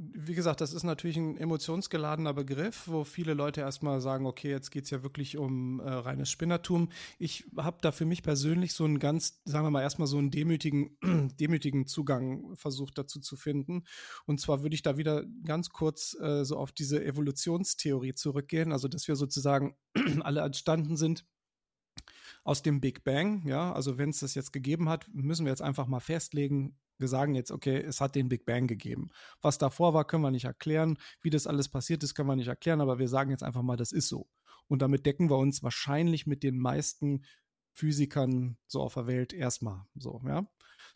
[0.00, 4.70] wie gesagt, das ist natürlich ein emotionsgeladener Begriff, wo viele Leute erstmal sagen, okay, jetzt
[4.70, 6.90] geht's ja wirklich um äh, reines Spinnertum.
[7.18, 10.30] Ich habe da für mich persönlich so einen ganz, sagen wir mal, erstmal so einen
[10.30, 10.96] demütigen,
[11.40, 13.82] demütigen Zugang versucht dazu zu finden.
[14.24, 18.86] Und zwar würde ich da wieder ganz kurz äh, so auf diese Evolutionstheorie zurückgehen, also
[18.86, 19.76] dass wir sozusagen
[20.20, 21.24] alle entstanden sind
[22.48, 25.60] aus dem Big Bang, ja, also wenn es das jetzt gegeben hat, müssen wir jetzt
[25.60, 29.10] einfach mal festlegen, wir sagen jetzt, okay, es hat den Big Bang gegeben.
[29.42, 30.96] Was davor war, können wir nicht erklären.
[31.20, 33.76] Wie das alles passiert ist, können wir nicht erklären, aber wir sagen jetzt einfach mal,
[33.76, 34.30] das ist so.
[34.66, 37.26] Und damit decken wir uns wahrscheinlich mit den meisten
[37.74, 40.50] Physikern so auf der Welt erstmal so, ja.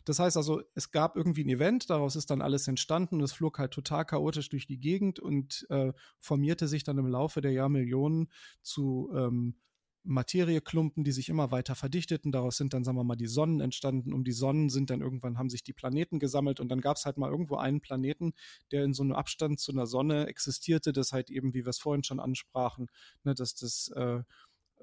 [0.05, 3.59] Das heißt also, es gab irgendwie ein Event, daraus ist dann alles entstanden es flog
[3.59, 8.31] halt total chaotisch durch die Gegend und äh, formierte sich dann im Laufe der Jahrmillionen
[8.63, 9.55] zu ähm,
[10.03, 12.31] Materieklumpen, die sich immer weiter verdichteten.
[12.31, 14.13] Daraus sind dann, sagen wir mal, die Sonnen entstanden.
[14.13, 17.05] Um die Sonnen sind dann irgendwann, haben sich die Planeten gesammelt und dann gab es
[17.05, 18.33] halt mal irgendwo einen Planeten,
[18.71, 21.79] der in so einem Abstand zu einer Sonne existierte, das halt eben, wie wir es
[21.79, 22.87] vorhin schon ansprachen,
[23.23, 24.21] ne, dass das äh,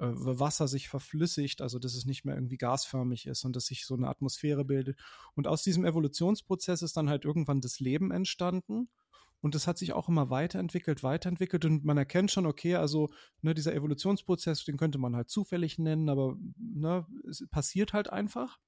[0.00, 3.84] äh, Wasser sich verflüssigt, also dass es nicht mehr irgendwie gasförmig ist und dass sich
[3.84, 4.98] so eine Atmosphäre bildet.
[5.34, 8.88] Und aus diesem Evolutionsprozess ist dann halt irgendwann das Leben entstanden.
[9.40, 13.10] Und das hat sich auch immer weiterentwickelt, weiterentwickelt und man erkennt schon, okay, also
[13.40, 18.58] ne, dieser Evolutionsprozess, den könnte man halt zufällig nennen, aber ne, es passiert halt einfach.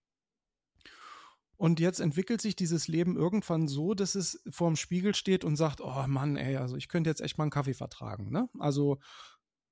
[1.56, 5.80] Und jetzt entwickelt sich dieses Leben irgendwann so, dass es vorm Spiegel steht und sagt,
[5.80, 8.48] oh Mann, ey, also ich könnte jetzt echt mal einen Kaffee vertragen, ne?
[8.58, 8.98] Also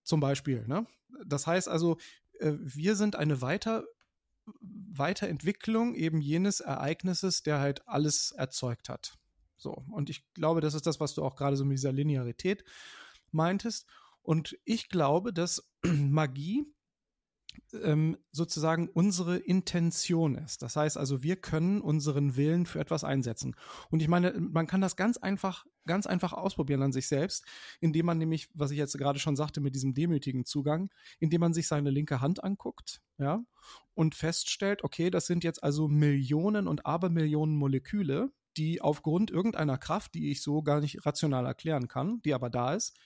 [0.04, 0.86] zum Beispiel, ne?
[1.26, 1.96] Das heißt also,
[2.38, 3.84] äh, wir sind eine weiter,
[4.60, 9.18] Weiterentwicklung eben jenes Ereignisses, der halt alles erzeugt hat.
[9.60, 9.84] So.
[9.90, 12.64] Und ich glaube, das ist das, was du auch gerade so mit dieser Linearität
[13.30, 13.86] meintest.
[14.22, 16.64] Und ich glaube, dass Magie
[17.82, 20.62] ähm, sozusagen unsere Intention ist.
[20.62, 23.54] Das heißt also, wir können unseren Willen für etwas einsetzen.
[23.90, 27.44] Und ich meine, man kann das ganz einfach, ganz einfach ausprobieren an sich selbst,
[27.80, 31.52] indem man nämlich, was ich jetzt gerade schon sagte, mit diesem demütigen Zugang, indem man
[31.52, 33.42] sich seine linke Hand anguckt, ja,
[33.94, 40.14] und feststellt, okay, das sind jetzt also Millionen und Abermillionen Moleküle, die aufgrund irgendeiner Kraft,
[40.14, 42.96] die ich so gar nicht rational erklären kann, die aber da ist,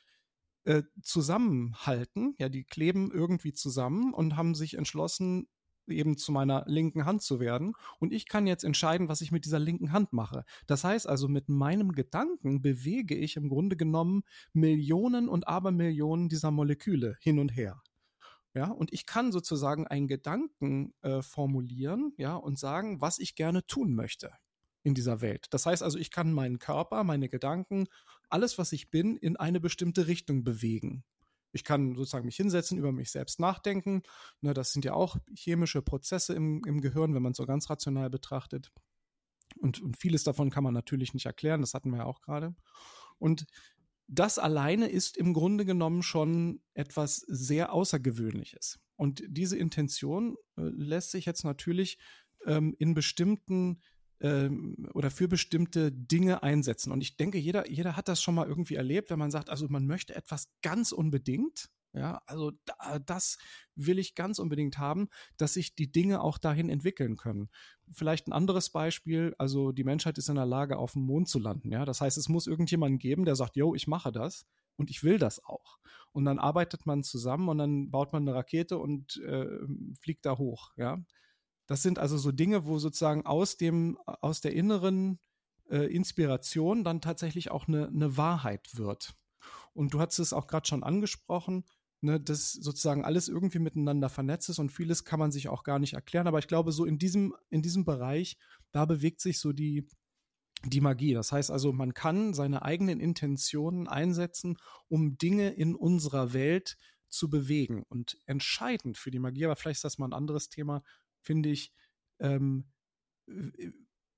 [0.65, 2.35] äh, zusammenhalten.
[2.39, 5.49] Ja, die kleben irgendwie zusammen und haben sich entschlossen,
[5.87, 7.75] eben zu meiner linken Hand zu werden.
[7.99, 10.45] Und ich kann jetzt entscheiden, was ich mit dieser linken Hand mache.
[10.67, 14.23] Das heißt also, mit meinem Gedanken bewege ich im Grunde genommen
[14.55, 17.83] Millionen und Abermillionen dieser Moleküle hin und her.
[18.55, 23.67] Ja, und ich kann sozusagen einen Gedanken äh, formulieren, ja, und sagen, was ich gerne
[23.67, 24.31] tun möchte
[24.85, 25.47] in dieser Welt.
[25.51, 27.89] Das heißt also, ich kann meinen Körper, meine Gedanken,
[28.29, 31.03] alles, was ich bin, in eine bestimmte Richtung bewegen.
[31.53, 34.03] Ich kann sozusagen mich hinsetzen, über mich selbst nachdenken.
[34.41, 37.71] Ne, das sind ja auch chemische Prozesse im, im Gehirn, wenn man es so ganz
[37.71, 38.71] rational betrachtet.
[39.59, 42.55] Und, und vieles davon kann man natürlich nicht erklären, das hatten wir ja auch gerade.
[43.19, 43.47] Und
[44.07, 48.81] das alleine ist im Grunde genommen schon etwas sehr Außergewöhnliches.
[48.97, 51.99] Und diese Intention äh, lässt sich jetzt natürlich
[52.47, 53.81] ähm, in bestimmten
[54.25, 56.93] ähm, oder für bestimmte Dinge einsetzen.
[56.93, 59.69] Und ich denke, jeder, jeder hat das schon mal irgendwie erlebt, wenn man sagt, also
[59.69, 61.69] man möchte etwas ganz unbedingt.
[61.93, 63.39] Ja, also da, das
[63.77, 67.51] will ich ganz unbedingt haben, dass sich die Dinge auch dahin entwickeln können.
[67.93, 71.39] Vielleicht ein anderes Beispiel, also die Menschheit ist in der Lage, auf dem Mond zu
[71.39, 71.71] landen.
[71.71, 74.45] Ja, das heißt, es muss irgendjemanden geben, der sagt, yo, ich mache das
[74.77, 75.79] und ich will das auch.
[76.11, 79.47] Und dann arbeitet man zusammen und dann baut man eine Rakete und äh,
[80.01, 80.73] fliegt da hoch.
[80.77, 80.99] Ja,
[81.67, 85.19] das sind also so Dinge, wo sozusagen aus dem, aus der inneren
[85.71, 89.15] äh, Inspiration dann tatsächlich auch eine, eine Wahrheit wird.
[89.73, 91.65] Und du hast es auch gerade schon angesprochen,
[92.01, 95.79] ne, dass sozusagen alles irgendwie miteinander vernetzt ist und vieles kann man sich auch gar
[95.79, 96.27] nicht erklären.
[96.27, 98.39] Aber ich glaube, so in diesem, in diesem Bereich,
[98.73, 99.89] da bewegt sich so die,
[100.65, 101.15] die Magie.
[101.15, 104.57] Das heißt also, man kann seine eigenen Intentionen einsetzen,
[104.89, 106.77] um Dinge in unserer Welt
[107.09, 107.85] zu bewegen.
[107.89, 110.83] Und entscheidend für die Magie, aber vielleicht ist das mal ein anderes Thema,
[111.25, 111.73] finde ich,
[112.21, 112.65] ähm,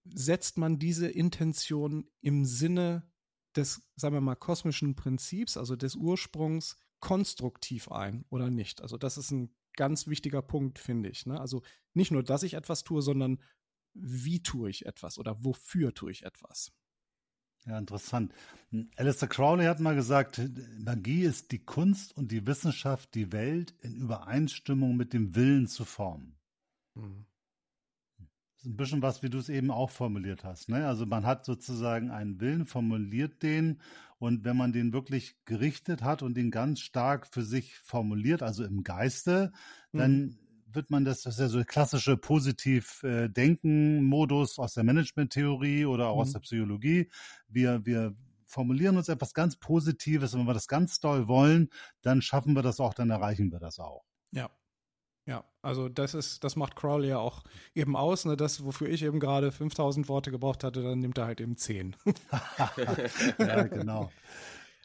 [0.05, 3.11] setzt man diese Intention im Sinne
[3.55, 8.83] des, sagen wir mal, kosmischen Prinzips, also des Ursprungs, konstruktiv ein oder nicht.
[8.83, 11.27] Also das ist ein ganz wichtiger Punkt, finde ich.
[11.27, 11.41] Ne?
[11.41, 11.63] Also
[11.95, 13.43] nicht nur, dass ich etwas tue, sondern
[13.95, 16.73] wie tue ich etwas oder wofür tue ich etwas.
[17.67, 18.33] Ja, interessant.
[18.97, 20.41] Alistair Crowley hat mal gesagt,
[20.79, 25.85] Magie ist die Kunst und die Wissenschaft, die Welt in Übereinstimmung mit dem Willen zu
[25.85, 26.39] formen.
[26.97, 27.27] Mhm.
[28.19, 30.69] Das ist ein bisschen was, wie du es eben auch formuliert hast.
[30.69, 30.87] Ne?
[30.87, 33.81] Also man hat sozusagen einen Willen, formuliert den
[34.19, 38.65] und wenn man den wirklich gerichtet hat und den ganz stark für sich formuliert, also
[38.65, 39.53] im Geiste,
[39.93, 39.99] mhm.
[39.99, 40.39] dann
[40.73, 46.23] wird man das, das ist ja so klassische Positiv-Denken-Modus aus der Management-Theorie oder auch mhm.
[46.23, 47.11] aus der Psychologie.
[47.49, 48.17] Wir, wir
[48.47, 51.69] formulieren uns etwas ganz Positives und wenn wir das ganz doll wollen,
[52.03, 54.05] dann schaffen wir das auch, dann erreichen wir das auch.
[54.33, 54.51] Ja,
[55.27, 57.43] ja, also das ist, das macht Crowley ja auch
[57.75, 58.37] eben aus, ne?
[58.37, 61.97] Das, wofür ich eben gerade 5000 Worte gebraucht hatte, dann nimmt er halt eben 10.
[63.39, 64.13] ja, genau.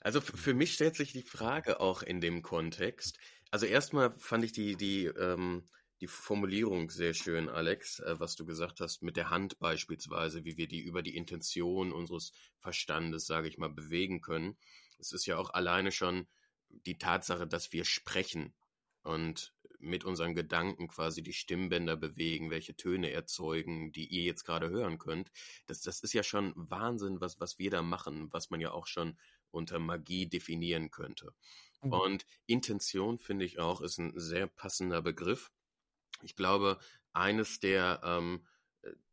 [0.02, 3.20] Also für mich stellt sich die Frage auch in dem Kontext.
[3.52, 5.64] Also erstmal fand ich die, die, ähm,
[6.00, 10.58] die Formulierung sehr schön, Alex, äh, was du gesagt hast, mit der Hand beispielsweise, wie
[10.58, 14.58] wir die über die Intention unseres Verstandes, sage ich mal, bewegen können.
[14.98, 16.26] Es ist ja auch alleine schon
[16.70, 18.56] die Tatsache, dass wir sprechen
[19.04, 24.70] und mit unseren Gedanken quasi die Stimmbänder bewegen, welche Töne erzeugen, die ihr jetzt gerade
[24.70, 25.32] hören könnt.
[25.68, 28.88] Das, das ist ja schon Wahnsinn, was, was wir da machen, was man ja auch
[28.88, 29.18] schon
[29.52, 31.34] unter Magie definieren könnte.
[31.82, 31.94] Mhm.
[31.94, 35.52] Und Intention, finde ich auch, ist ein sehr passender Begriff.
[36.24, 36.80] Ich glaube,
[37.14, 38.46] eines der, ähm,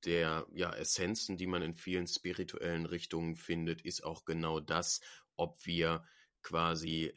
[0.04, 5.00] der ja, Essenzen, die man in vielen spirituellen Richtungen findet, ist auch genau das,
[5.36, 6.04] ob wir
[6.42, 7.14] quasi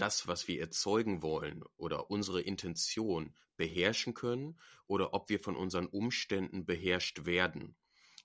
[0.00, 5.86] das, was wir erzeugen wollen oder unsere Intention beherrschen können oder ob wir von unseren
[5.86, 7.76] Umständen beherrscht werden.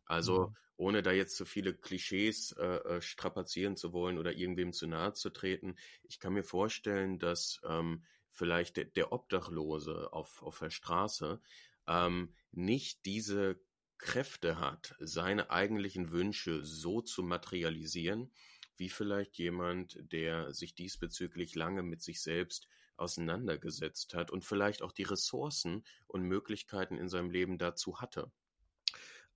[0.05, 0.55] Also mhm.
[0.77, 5.13] ohne da jetzt zu viele Klischees äh, äh, strapazieren zu wollen oder irgendwem zu nahe
[5.13, 10.69] zu treten, ich kann mir vorstellen, dass ähm, vielleicht der, der Obdachlose auf, auf der
[10.69, 11.41] Straße
[11.87, 13.59] ähm, nicht diese
[13.97, 18.31] Kräfte hat, seine eigentlichen Wünsche so zu materialisieren,
[18.77, 22.67] wie vielleicht jemand, der sich diesbezüglich lange mit sich selbst
[22.97, 28.31] auseinandergesetzt hat und vielleicht auch die Ressourcen und Möglichkeiten in seinem Leben dazu hatte.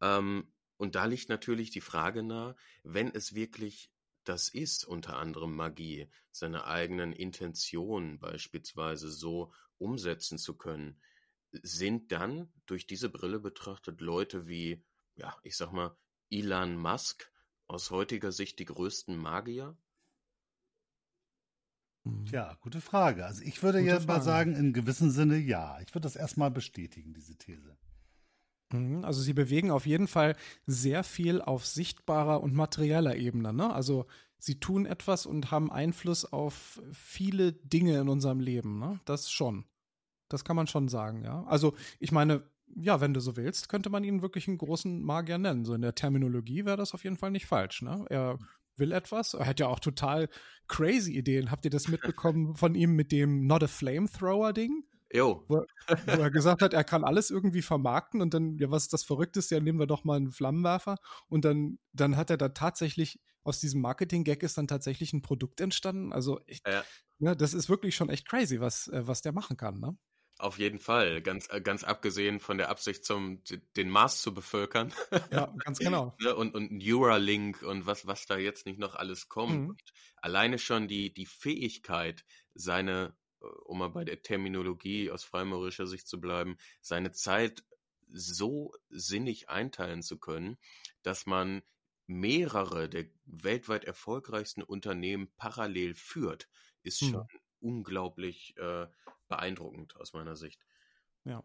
[0.01, 3.91] Ähm, und da liegt natürlich die Frage nahe, wenn es wirklich
[4.23, 11.01] das ist, unter anderem Magie, seine eigenen Intentionen beispielsweise so umsetzen zu können,
[11.51, 14.83] sind dann durch diese Brille betrachtet Leute wie,
[15.15, 15.97] ja, ich sag mal,
[16.29, 17.31] Elon Musk
[17.69, 19.77] aus heutiger Sicht die größten Magier?
[22.03, 22.25] Mhm.
[22.31, 23.25] Ja, gute Frage.
[23.25, 24.07] Also ich würde gute ja Frage.
[24.07, 25.79] mal sagen, in gewissem Sinne ja.
[25.81, 27.77] Ich würde das erstmal bestätigen, diese These.
[28.73, 33.53] Mhm, also sie bewegen auf jeden Fall sehr viel auf sichtbarer und materieller Ebene.
[33.53, 33.71] Ne?
[33.73, 34.05] Also
[34.39, 38.79] sie tun etwas und haben Einfluss auf viele Dinge in unserem Leben.
[38.79, 38.99] Ne?
[39.05, 39.65] Das schon.
[40.27, 41.43] Das kann man schon sagen, ja.
[41.45, 42.43] Also ich meine,
[42.75, 45.65] ja, wenn du so willst, könnte man ihn wirklich einen großen Magier nennen.
[45.65, 47.81] So in der Terminologie wäre das auf jeden Fall nicht falsch.
[47.81, 48.05] Ne?
[48.09, 48.37] Er
[48.77, 49.33] will etwas.
[49.33, 50.29] Er hat ja auch total
[50.67, 51.51] crazy Ideen.
[51.51, 54.83] Habt ihr das mitbekommen von ihm mit dem Not a Flamethrower-Ding?
[55.11, 55.43] Jo.
[55.47, 58.93] Wo, wo, er gesagt hat, er kann alles irgendwie vermarkten und dann, ja, was ist
[58.93, 59.55] das Verrückteste?
[59.55, 60.97] Ja, nehmen wir doch mal einen Flammenwerfer.
[61.27, 65.61] Und dann, dann hat er da tatsächlich, aus diesem Marketing-Gag ist dann tatsächlich ein Produkt
[65.61, 66.13] entstanden.
[66.13, 66.83] Also, ich, ja.
[67.19, 67.35] ja.
[67.35, 69.97] das ist wirklich schon echt crazy, was, äh, was der machen kann, ne?
[70.39, 73.43] Auf jeden Fall, ganz, äh, ganz abgesehen von der Absicht, zum,
[73.75, 74.93] den Mars zu bevölkern.
[75.31, 76.15] Ja, ganz genau.
[76.21, 79.67] Ne, und, und Neuralink und was, was da jetzt nicht noch alles kommt.
[79.67, 79.77] Mhm.
[80.15, 82.23] Alleine schon die, die Fähigkeit,
[82.53, 87.65] seine äh, um mal bei der Terminologie aus freimaurischer Sicht zu bleiben, seine Zeit
[88.07, 90.57] so sinnig einteilen zu können,
[91.03, 91.63] dass man
[92.07, 96.47] mehrere der weltweit erfolgreichsten Unternehmen parallel führt,
[96.81, 97.09] ist hm.
[97.09, 97.27] schon
[97.59, 98.87] unglaublich äh,
[99.29, 100.65] beeindruckend aus meiner Sicht.
[101.23, 101.43] Ja.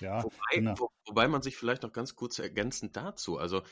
[0.00, 0.74] Ja, wobei, genau.
[0.78, 3.62] wo, wobei man sich vielleicht noch ganz kurz ergänzend dazu, also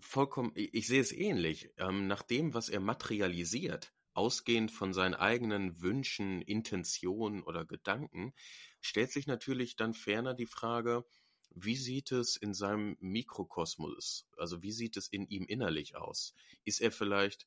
[0.00, 5.14] vollkommen, ich, ich sehe es ähnlich, ähm, nach dem, was er materialisiert, ausgehend von seinen
[5.14, 8.34] eigenen Wünschen, Intentionen oder Gedanken,
[8.80, 11.06] stellt sich natürlich dann ferner die Frage,
[11.54, 16.34] wie sieht es in seinem Mikrokosmos, also wie sieht es in ihm innerlich aus?
[16.64, 17.46] Ist er vielleicht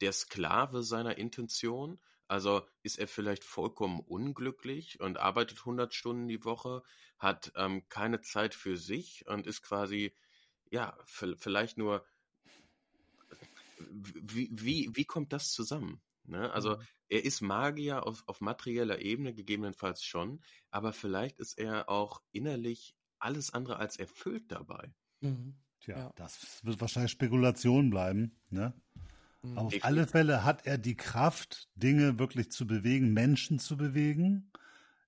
[0.00, 2.00] der Sklave seiner Intention?
[2.32, 6.82] Also ist er vielleicht vollkommen unglücklich und arbeitet 100 Stunden die Woche,
[7.18, 10.16] hat ähm, keine Zeit für sich und ist quasi,
[10.70, 12.06] ja, vielleicht nur
[13.78, 16.00] wie, wie, wie kommt das zusammen?
[16.24, 16.50] Ne?
[16.52, 16.86] Also mhm.
[17.10, 22.96] er ist Magier auf, auf materieller Ebene gegebenenfalls schon, aber vielleicht ist er auch innerlich
[23.18, 24.94] alles andere als erfüllt dabei.
[25.20, 25.58] Mhm.
[25.80, 26.12] Tja, ja.
[26.16, 28.32] das wird wahrscheinlich Spekulation bleiben.
[28.48, 28.72] Ne?
[29.42, 29.58] Mhm.
[29.58, 34.52] Auf alle Fälle hat er die Kraft, Dinge wirklich zu bewegen, Menschen zu bewegen.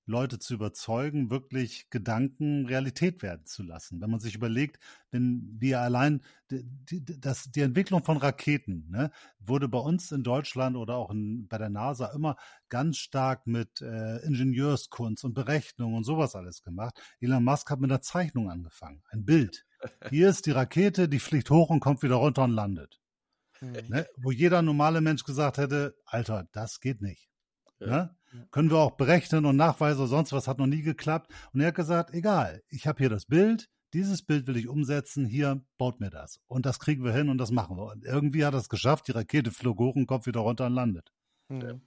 [0.06, 4.00] Leute zu überzeugen, wirklich Gedanken Realität werden zu lassen.
[4.00, 4.78] Wenn man sich überlegt,
[5.10, 6.20] wenn wir allein
[6.50, 11.48] die, das, die Entwicklung von Raketen ne, wurde bei uns in Deutschland oder auch in,
[11.48, 12.36] bei der NASA immer
[12.68, 17.00] ganz stark mit äh, Ingenieurskunst und Berechnung und sowas alles gemacht.
[17.20, 19.64] Elon Musk hat mit einer Zeichnung angefangen, ein Bild.
[20.10, 23.00] Hier ist die Rakete, die fliegt hoch und kommt wieder runter und landet.
[23.60, 23.88] Mhm.
[23.88, 27.28] Ne, wo jeder normale Mensch gesagt hätte, Alter, das geht nicht.
[27.80, 27.86] Ja.
[27.86, 28.16] Ne?
[28.50, 31.32] Können wir auch berechnen und nachweisen, sonst was hat noch nie geklappt.
[31.52, 35.24] Und er hat gesagt, egal, ich habe hier das Bild, dieses Bild will ich umsetzen,
[35.24, 36.40] hier baut mir das.
[36.46, 37.92] Und das kriegen wir hin und das machen wir.
[37.92, 40.72] Und irgendwie hat er es geschafft, die Rakete flog hoch und kommt wieder runter und
[40.72, 41.12] landet.
[41.48, 41.82] Mhm.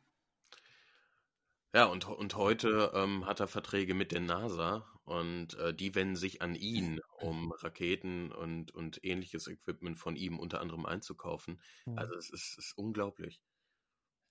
[1.74, 6.16] Ja, und, und heute ähm, hat er Verträge mit der NASA und äh, die wenden
[6.16, 11.62] sich an ihn, um Raketen und, und ähnliches Equipment von ihm unter anderem einzukaufen.
[11.86, 11.98] Mhm.
[11.98, 13.42] Also es ist, ist unglaublich.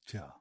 [0.06, 0.40] Tja.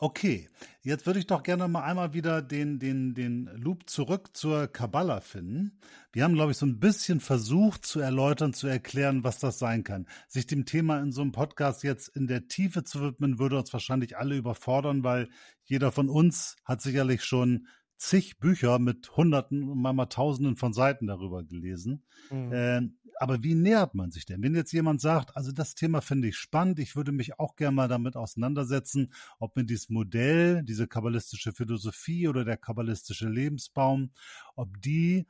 [0.00, 0.48] Okay,
[0.82, 5.20] jetzt würde ich doch gerne mal einmal wieder den, den, den Loop zurück zur Kabbala
[5.20, 5.80] finden.
[6.12, 9.82] Wir haben, glaube ich, so ein bisschen versucht zu erläutern, zu erklären, was das sein
[9.82, 10.06] kann.
[10.28, 13.72] Sich dem Thema in so einem Podcast jetzt in der Tiefe zu widmen, würde uns
[13.72, 15.30] wahrscheinlich alle überfordern, weil
[15.64, 17.66] jeder von uns hat sicherlich schon
[17.98, 22.04] zig Bücher mit Hunderten, manchmal Tausenden von Seiten darüber gelesen.
[22.30, 22.52] Mhm.
[22.52, 22.80] Äh,
[23.20, 24.42] aber wie nähert man sich denn?
[24.42, 27.74] Wenn jetzt jemand sagt, also das Thema finde ich spannend, ich würde mich auch gerne
[27.74, 34.12] mal damit auseinandersetzen, ob mir dieses Modell, diese kabbalistische Philosophie oder der kabbalistische Lebensbaum,
[34.54, 35.26] ob die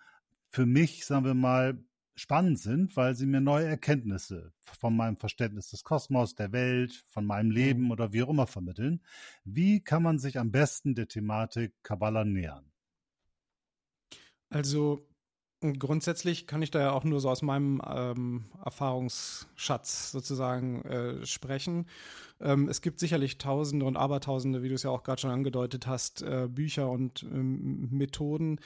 [0.50, 1.82] für mich, sagen wir mal,
[2.18, 7.24] spannend sind, weil sie mir neue Erkenntnisse von meinem Verständnis des Kosmos, der Welt, von
[7.24, 7.90] meinem Leben mhm.
[7.92, 9.00] oder wie auch immer vermitteln.
[9.44, 12.64] Wie kann man sich am besten der Thematik Kabbalah nähern?
[14.50, 15.06] Also
[15.60, 21.86] grundsätzlich kann ich da ja auch nur so aus meinem ähm, Erfahrungsschatz sozusagen äh, sprechen.
[22.40, 25.86] Ähm, es gibt sicherlich Tausende und Abertausende, wie du es ja auch gerade schon angedeutet
[25.86, 28.60] hast, äh, Bücher und ähm, Methoden,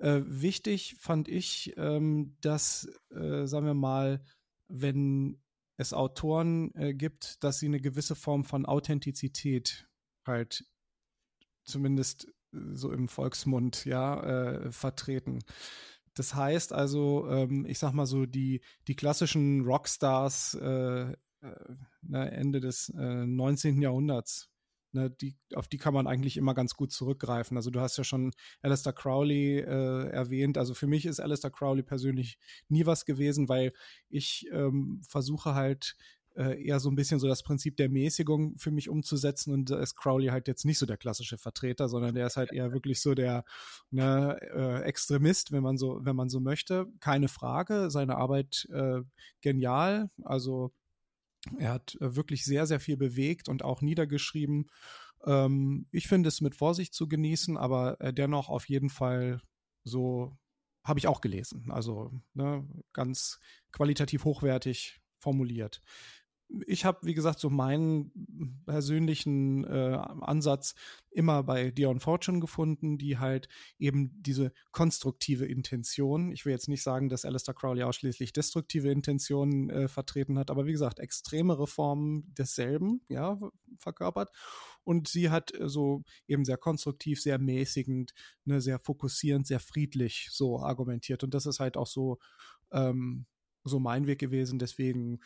[0.00, 4.24] äh, wichtig fand ich, ähm, dass, äh, sagen wir mal,
[4.68, 5.40] wenn
[5.76, 9.88] es Autoren äh, gibt, dass sie eine gewisse Form von Authentizität
[10.26, 10.64] halt
[11.64, 15.40] zumindest äh, so im Volksmund ja äh, vertreten.
[16.14, 21.14] Das heißt also, ähm, ich sag mal so, die, die klassischen Rockstars äh,
[22.02, 23.80] ne, Ende des 19.
[23.80, 24.50] Jahrhunderts,
[24.92, 27.56] ne, die, auf die kann man eigentlich immer ganz gut zurückgreifen.
[27.56, 28.32] Also du hast ja schon
[28.62, 30.58] Alistair Crowley äh, erwähnt.
[30.58, 32.38] Also für mich ist Alistair Crowley persönlich
[32.68, 33.72] nie was gewesen, weil
[34.08, 35.96] ich ähm, versuche halt
[36.36, 39.80] äh, eher so ein bisschen so das Prinzip der Mäßigung für mich umzusetzen und da
[39.80, 43.00] ist Crowley halt jetzt nicht so der klassische Vertreter, sondern der ist halt eher wirklich
[43.00, 43.44] so der
[43.90, 46.86] ne, äh, Extremist, wenn man so, wenn man so möchte.
[47.00, 49.00] Keine Frage, seine Arbeit äh,
[49.40, 50.72] genial, also
[51.58, 54.70] er hat äh, wirklich sehr, sehr viel bewegt und auch niedergeschrieben.
[55.24, 59.40] Ähm, ich finde es mit Vorsicht zu genießen, aber äh, dennoch auf jeden Fall
[59.84, 60.36] so
[60.84, 61.70] habe ich auch gelesen.
[61.70, 63.38] Also ne, ganz
[63.72, 65.82] qualitativ hochwertig formuliert
[66.66, 70.74] ich habe, wie gesagt, so meinen persönlichen äh, Ansatz
[71.10, 73.48] immer bei Dion Fortune gefunden, die halt
[73.78, 79.70] eben diese konstruktive Intention, ich will jetzt nicht sagen, dass Alistair Crowley ausschließlich destruktive Intentionen
[79.70, 83.38] äh, vertreten hat, aber wie gesagt, extreme Reformen desselben, ja,
[83.78, 84.30] verkörpert.
[84.84, 88.12] Und sie hat äh, so eben sehr konstruktiv, sehr mäßigend,
[88.44, 91.24] ne, sehr fokussierend, sehr friedlich so argumentiert.
[91.24, 92.18] Und das ist halt auch so
[92.72, 93.26] ähm,
[93.64, 94.58] so mein Weg gewesen.
[94.58, 95.20] Deswegen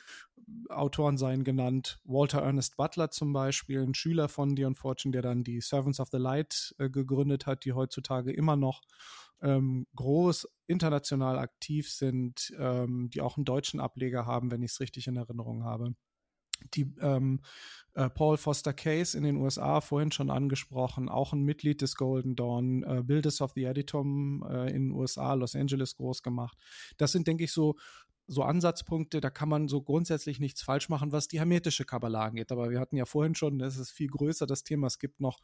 [0.69, 2.01] Autoren seien genannt.
[2.05, 6.09] Walter Ernest Butler zum Beispiel, ein Schüler von Dion Fortune, der dann die Servants of
[6.11, 8.83] the Light äh, gegründet hat, die heutzutage immer noch
[9.43, 14.81] ähm, groß international aktiv sind, ähm, die auch einen deutschen Ableger haben, wenn ich es
[14.81, 15.95] richtig in Erinnerung habe.
[16.75, 17.41] Die ähm,
[17.95, 22.37] äh, Paul Foster Case in den USA, vorhin schon angesprochen, auch ein Mitglied des Golden
[22.37, 26.57] Dawn, äh, Builders of the Editum äh, in den USA, Los Angeles groß gemacht.
[26.97, 27.77] Das sind, denke ich, so
[28.27, 32.53] so Ansatzpunkte, da kann man so grundsätzlich nichts falsch machen, was die hermetische Kabbalah angeht.
[32.53, 34.87] Aber wir hatten ja vorhin schon, das ist viel größer, das Thema.
[34.87, 35.41] Es gibt noch,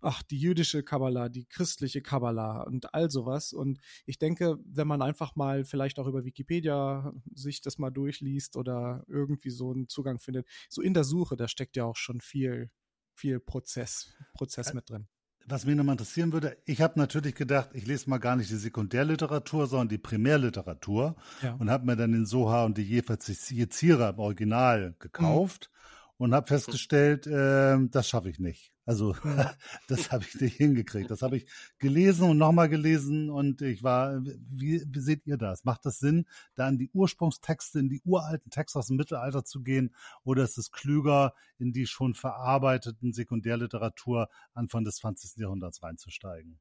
[0.00, 3.52] ach, die jüdische Kabbalah, die christliche Kabbalah und all sowas.
[3.52, 8.56] Und ich denke, wenn man einfach mal vielleicht auch über Wikipedia sich das mal durchliest
[8.56, 12.20] oder irgendwie so einen Zugang findet, so in der Suche, da steckt ja auch schon
[12.20, 12.70] viel,
[13.14, 15.08] viel Prozess, Prozess mit drin
[15.48, 18.56] was mich nochmal interessieren würde, ich habe natürlich gedacht, ich lese mal gar nicht die
[18.56, 21.54] Sekundärliteratur, sondern die Primärliteratur ja.
[21.54, 26.24] und habe mir dann den Soha und die Jezira im Original gekauft mhm.
[26.24, 28.72] und habe festgestellt, äh, das schaffe ich nicht.
[28.86, 29.16] Also
[29.88, 31.10] das habe ich nicht hingekriegt.
[31.10, 31.46] Das habe ich
[31.78, 35.64] gelesen und nochmal gelesen und ich war, wie, wie seht ihr das?
[35.64, 36.24] Macht das Sinn,
[36.54, 40.56] da in die Ursprungstexte, in die uralten Texte aus dem Mittelalter zu gehen oder ist
[40.56, 45.36] es klüger, in die schon verarbeiteten Sekundärliteratur Anfang des 20.
[45.38, 46.60] Jahrhunderts reinzusteigen?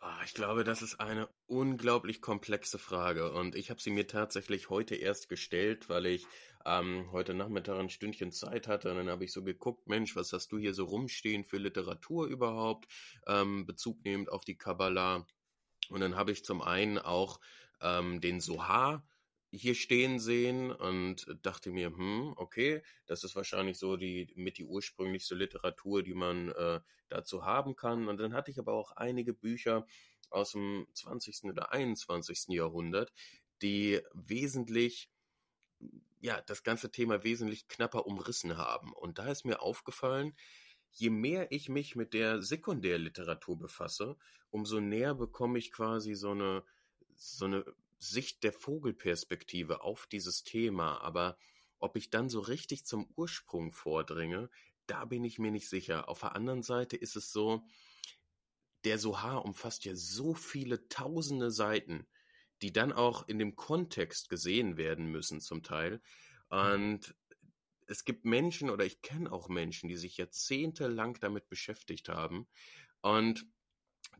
[0.00, 4.70] Ah, ich glaube, das ist eine unglaublich komplexe Frage und ich habe sie mir tatsächlich
[4.70, 6.24] heute erst gestellt, weil ich
[6.64, 10.32] ähm, heute Nachmittag ein Stündchen Zeit hatte und dann habe ich so geguckt, Mensch, was
[10.32, 12.86] hast du hier so rumstehen für Literatur überhaupt,
[13.26, 15.26] ähm, Bezug nehmend auf die Kabbalah.
[15.88, 17.40] Und dann habe ich zum einen auch
[17.80, 19.04] ähm, den Sohar
[19.50, 24.64] hier stehen sehen und dachte mir, hm, okay, das ist wahrscheinlich so die mit die
[24.64, 28.08] ursprünglichste Literatur, die man äh, dazu haben kann.
[28.08, 29.86] Und dann hatte ich aber auch einige Bücher
[30.30, 31.44] aus dem 20.
[31.44, 32.48] oder 21.
[32.48, 33.12] Jahrhundert,
[33.62, 35.10] die wesentlich
[36.20, 38.92] ja, das ganze Thema wesentlich knapper umrissen haben.
[38.92, 40.34] Und da ist mir aufgefallen,
[40.90, 44.16] je mehr ich mich mit der Sekundärliteratur befasse,
[44.50, 46.64] umso näher bekomme ich quasi so eine,
[47.14, 47.64] so eine
[47.98, 51.36] Sicht der Vogelperspektive auf dieses Thema, aber
[51.78, 54.50] ob ich dann so richtig zum Ursprung vordringe,
[54.86, 56.08] da bin ich mir nicht sicher.
[56.08, 57.64] Auf der anderen Seite ist es so,
[58.84, 62.06] der Sohar umfasst ja so viele tausende Seiten,
[62.62, 66.00] die dann auch in dem Kontext gesehen werden müssen zum Teil.
[66.48, 67.14] Und
[67.86, 72.48] es gibt Menschen oder ich kenne auch Menschen, die sich jahrzehntelang damit beschäftigt haben
[73.00, 73.46] und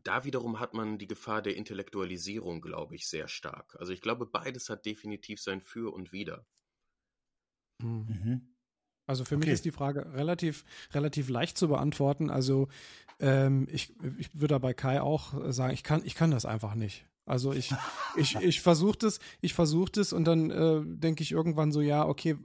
[0.03, 3.75] da wiederum hat man die Gefahr der Intellektualisierung, glaube ich, sehr stark.
[3.79, 6.45] Also ich glaube, beides hat definitiv sein Für und Wider.
[7.81, 8.05] Hm.
[8.07, 8.55] Mhm.
[9.05, 9.45] Also für okay.
[9.45, 12.29] mich ist die Frage relativ, relativ leicht zu beantworten.
[12.29, 12.67] Also
[13.19, 17.07] ähm, ich, ich würde bei Kai auch sagen, ich kann, ich kann das einfach nicht.
[17.25, 17.73] Also ich,
[18.17, 22.05] ich, ich versuche das, ich versuche das und dann äh, denke ich irgendwann so, ja,
[22.07, 22.37] okay,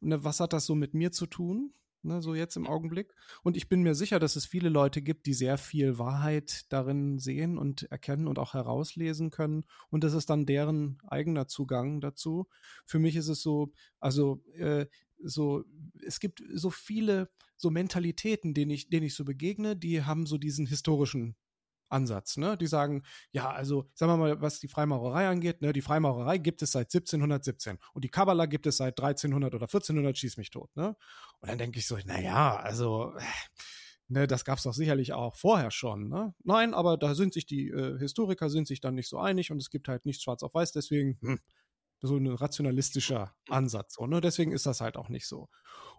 [0.00, 1.72] ne, was hat das so mit mir zu tun?
[2.04, 3.14] Ne, so jetzt im Augenblick.
[3.44, 7.20] Und ich bin mir sicher, dass es viele Leute gibt, die sehr viel Wahrheit darin
[7.20, 9.64] sehen und erkennen und auch herauslesen können.
[9.88, 12.48] Und das ist dann deren eigener Zugang dazu.
[12.86, 14.86] Für mich ist es so, also äh,
[15.22, 15.64] so,
[16.04, 20.38] es gibt so viele so Mentalitäten, denen ich, denen ich so begegne, die haben so
[20.38, 21.36] diesen historischen
[21.92, 22.36] Ansatz.
[22.36, 22.56] Ne?
[22.56, 26.62] Die sagen, ja, also sagen wir mal, was die Freimaurerei angeht, ne, die Freimaurerei gibt
[26.62, 30.74] es seit 1717 und die Kabbala gibt es seit 1300 oder 1400, schieß mich tot.
[30.74, 30.96] Ne?
[31.42, 33.12] Und dann denke ich so, naja, also
[34.08, 36.08] ne, das gab es doch sicherlich auch vorher schon.
[36.08, 36.34] Ne?
[36.44, 39.60] Nein, aber da sind sich die äh, Historiker sind sich dann nicht so einig und
[39.60, 41.40] es gibt halt nichts schwarz auf weiß, deswegen hm,
[42.00, 43.94] so ein rationalistischer Ansatz.
[43.94, 44.20] So, ne?
[44.20, 45.48] Deswegen ist das halt auch nicht so.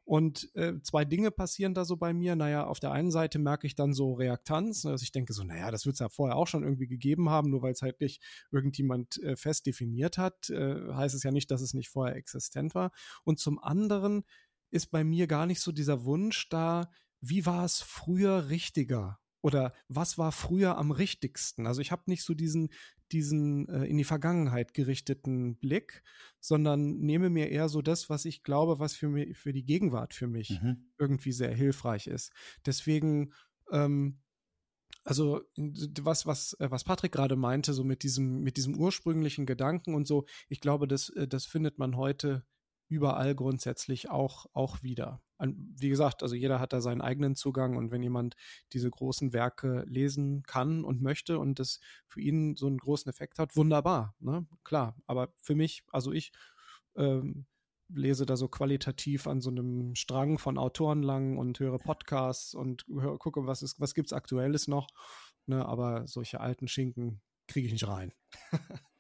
[0.06, 2.36] Und äh, zwei Dinge passieren da so bei mir.
[2.36, 5.44] Naja, auf der einen Seite merke ich dann so Reaktanz, ne, dass ich denke so,
[5.44, 8.02] naja, das wird es ja vorher auch schon irgendwie gegeben haben, nur weil es halt
[8.02, 8.22] nicht
[8.52, 12.76] irgendjemand äh, fest definiert hat, äh, heißt es ja nicht, dass es nicht vorher existent
[12.76, 12.92] war.
[13.24, 14.26] Und zum anderen
[14.74, 16.90] ist bei mir gar nicht so dieser Wunsch da,
[17.22, 19.20] wie war es früher richtiger?
[19.42, 21.68] Oder was war früher am richtigsten?
[21.68, 22.70] Also ich habe nicht so diesen,
[23.12, 26.02] diesen äh, in die Vergangenheit gerichteten Blick,
[26.40, 30.14] sondern nehme mir eher so das, was ich glaube, was für, mich, für die Gegenwart
[30.14, 30.90] für mich mhm.
[30.98, 32.32] irgendwie sehr hilfreich ist.
[32.66, 33.34] Deswegen,
[33.72, 34.22] ähm,
[35.04, 39.94] also was, was, äh, was Patrick gerade meinte, so mit diesem, mit diesem ursprünglichen Gedanken
[39.94, 42.44] und so, ich glaube, das, äh, das findet man heute
[42.88, 45.22] überall grundsätzlich auch, auch wieder.
[45.40, 48.36] Wie gesagt, also jeder hat da seinen eigenen Zugang und wenn jemand
[48.72, 53.40] diese großen Werke lesen kann und möchte und das für ihn so einen großen Effekt
[53.40, 54.48] hat, wunderbar, ne?
[54.64, 54.96] Klar.
[55.06, 56.32] Aber für mich, also ich
[56.96, 57.46] ähm,
[57.90, 62.86] lese da so qualitativ an so einem Strang von Autoren lang und höre Podcasts und
[62.88, 64.88] höre, gucke, was ist, was gibt's Aktuelles noch.
[65.46, 65.66] Ne?
[65.66, 68.14] Aber solche alten Schinken kriege ich nicht rein.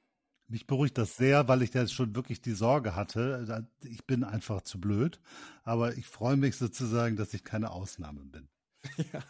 [0.47, 3.65] Mich beruhigt das sehr, weil ich ja schon wirklich die Sorge hatte.
[3.81, 5.19] Ich bin einfach zu blöd.
[5.63, 8.47] Aber ich freue mich sozusagen, dass ich keine Ausnahme bin.
[9.13, 9.23] Ja.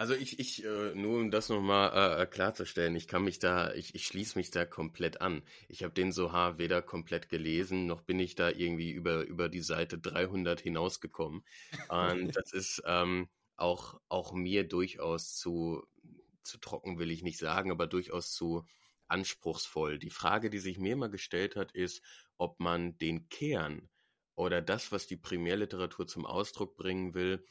[0.00, 3.94] Also ich, ich, äh, nur um das nochmal äh, klarzustellen, ich kann mich da, ich,
[3.94, 5.42] ich schließe mich da komplett an.
[5.68, 9.60] Ich habe den Soha weder komplett gelesen, noch bin ich da irgendwie über, über die
[9.60, 11.44] Seite 300 hinausgekommen.
[11.90, 15.86] Und das ist ähm, auch, auch mir durchaus zu,
[16.42, 18.64] zu trocken will ich nicht sagen, aber durchaus zu
[19.10, 19.98] anspruchsvoll.
[19.98, 22.02] Die Frage, die sich mir immer gestellt hat, ist,
[22.38, 23.88] ob man den Kern
[24.34, 27.44] oder das, was die Primärliteratur zum Ausdruck bringen will,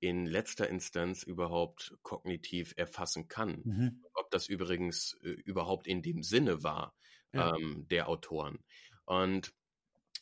[0.00, 3.62] in letzter Instanz überhaupt kognitiv erfassen kann.
[3.64, 4.04] Mhm.
[4.14, 6.96] Ob das übrigens äh, überhaupt in dem Sinne war
[7.32, 7.54] ja.
[7.54, 8.58] ähm, der Autoren.
[9.04, 9.54] Und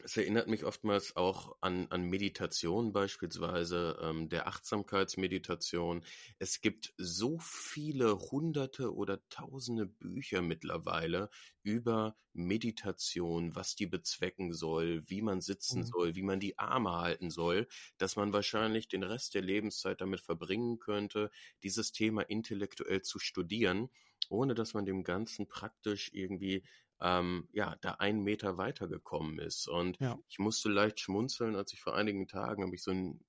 [0.05, 6.05] es erinnert mich oftmals auch an, an Meditation beispielsweise, ähm, der Achtsamkeitsmeditation.
[6.39, 11.31] Es gibt so viele hunderte oder tausende Bücher mittlerweile
[11.63, 15.87] über Meditation, was die bezwecken soll, wie man sitzen mhm.
[15.87, 20.21] soll, wie man die Arme halten soll, dass man wahrscheinlich den Rest der Lebenszeit damit
[20.21, 21.31] verbringen könnte,
[21.63, 23.91] dieses Thema intellektuell zu studieren,
[24.29, 26.63] ohne dass man dem Ganzen praktisch irgendwie
[27.01, 29.69] ähm, ja, da einen Meter weitergekommen ist.
[29.69, 30.19] Und ja.
[30.29, 33.25] ich musste leicht schmunzeln, als ich vor einigen Tagen habe ich so ein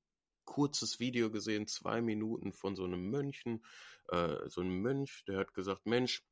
[0.46, 3.64] kurzes Video gesehen, zwei Minuten von so einem Mönchen,
[4.10, 6.24] äh, so einem Mönch, der hat gesagt, Mensch,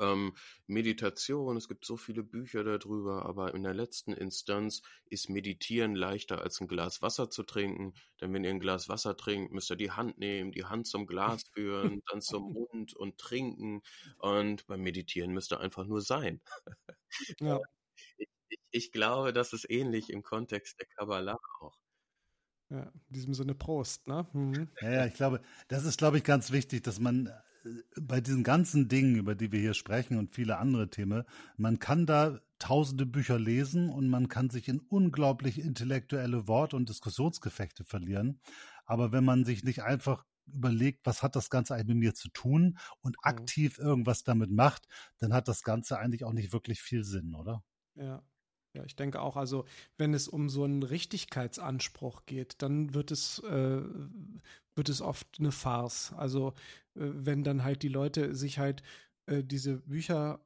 [0.00, 0.34] ähm,
[0.66, 6.40] Meditation, es gibt so viele Bücher darüber, aber in der letzten Instanz ist Meditieren leichter
[6.40, 7.94] als ein Glas Wasser zu trinken.
[8.20, 11.06] Denn wenn ihr ein Glas Wasser trinkt, müsst ihr die Hand nehmen, die Hand zum
[11.06, 13.82] Glas führen, dann zum Mund und trinken.
[14.18, 16.40] Und beim Meditieren müsst ihr einfach nur sein.
[17.40, 17.58] Ja.
[18.18, 21.76] Ich, ich, ich glaube, das ist ähnlich im Kontext der Kabbalah auch.
[22.70, 24.28] Ja, in diesem Sinne Prost, ne?
[24.32, 24.70] Mhm.
[24.80, 27.28] Ja, ja, ich glaube, das ist, glaube ich, ganz wichtig, dass man
[28.00, 31.24] bei diesen ganzen Dingen, über die wir hier sprechen und viele andere Themen,
[31.56, 36.88] man kann da tausende Bücher lesen und man kann sich in unglaublich intellektuelle Wort- und
[36.88, 38.40] Diskussionsgefechte verlieren.
[38.84, 42.28] Aber wenn man sich nicht einfach überlegt, was hat das Ganze eigentlich mit mir zu
[42.28, 43.22] tun und mhm.
[43.22, 44.86] aktiv irgendwas damit macht,
[45.18, 47.62] dann hat das Ganze eigentlich auch nicht wirklich viel Sinn, oder?
[47.94, 48.22] Ja.
[48.72, 49.64] Ja, ich denke auch, also
[49.96, 53.82] wenn es um so einen Richtigkeitsanspruch geht, dann wird es, äh,
[54.74, 56.12] wird es oft eine Farce.
[56.16, 56.54] Also
[56.94, 58.82] äh, wenn dann halt die Leute sich halt
[59.26, 60.40] äh, diese Bücher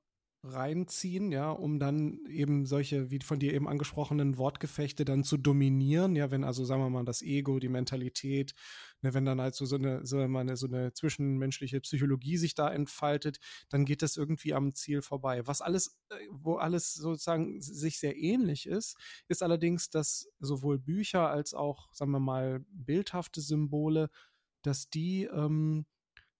[0.44, 6.16] reinziehen, ja, um dann eben solche, wie von dir eben angesprochenen Wortgefechte dann zu dominieren,
[6.16, 8.54] ja, wenn also, sagen wir mal, das Ego, die Mentalität,
[9.00, 12.70] ne, wenn dann halt so, so eine, so eine, so eine zwischenmenschliche Psychologie sich da
[12.70, 13.38] entfaltet,
[13.70, 15.46] dann geht das irgendwie am Ziel vorbei.
[15.46, 18.96] Was alles, äh, wo alles sozusagen sich sehr ähnlich ist,
[19.28, 24.10] ist allerdings, dass sowohl Bücher als auch, sagen wir mal, bildhafte Symbole,
[24.62, 25.86] dass die ähm,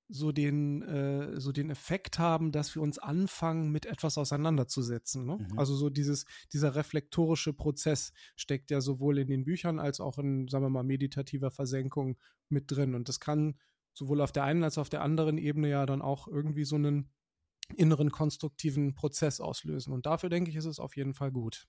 [0.08, 5.24] so den, äh, so den Effekt haben, dass wir uns anfangen, mit etwas auseinanderzusetzen.
[5.24, 5.38] Ne?
[5.38, 5.58] Mhm.
[5.58, 10.48] Also so dieses, dieser reflektorische Prozess steckt ja sowohl in den Büchern als auch in,
[10.48, 12.94] sagen wir mal, meditativer Versenkung mit drin.
[12.94, 13.58] Und das kann
[13.94, 16.76] sowohl auf der einen als auch auf der anderen Ebene ja dann auch irgendwie so
[16.76, 17.10] einen
[17.76, 19.92] inneren konstruktiven Prozess auslösen.
[19.92, 21.66] Und dafür denke ich, ist es auf jeden Fall gut.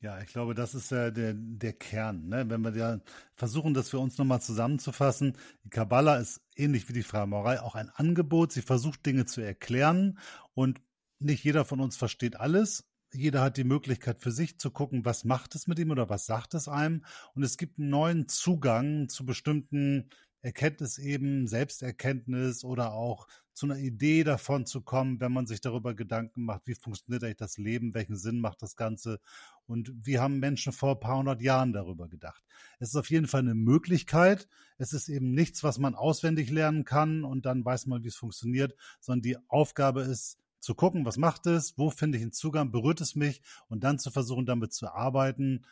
[0.00, 2.28] Ja, ich glaube, das ist ja der, der Kern.
[2.28, 2.48] Ne?
[2.48, 3.00] Wenn wir ja
[3.34, 7.90] versuchen, das für uns nochmal zusammenzufassen, die Kabbala ist ähnlich wie die Freimaurerei auch ein
[7.90, 8.52] Angebot.
[8.52, 10.18] Sie versucht Dinge zu erklären
[10.54, 10.80] und
[11.18, 12.84] nicht jeder von uns versteht alles.
[13.12, 16.26] Jeder hat die Möglichkeit für sich zu gucken, was macht es mit ihm oder was
[16.26, 17.04] sagt es einem.
[17.34, 20.10] Und es gibt einen neuen Zugang zu bestimmten
[20.42, 23.26] Erkenntnis eben, Selbsterkenntnis oder auch
[23.58, 27.36] zu einer Idee davon zu kommen, wenn man sich darüber Gedanken macht, wie funktioniert eigentlich
[27.36, 29.20] das Leben, welchen Sinn macht das Ganze
[29.66, 32.44] und wie haben Menschen vor ein paar hundert Jahren darüber gedacht.
[32.78, 34.48] Es ist auf jeden Fall eine Möglichkeit.
[34.78, 38.16] Es ist eben nichts, was man auswendig lernen kann und dann weiß man, wie es
[38.16, 42.72] funktioniert, sondern die Aufgabe ist, zu gucken, was macht es, wo finde ich einen Zugang,
[42.72, 45.64] berührt es mich und dann zu versuchen, damit zu arbeiten,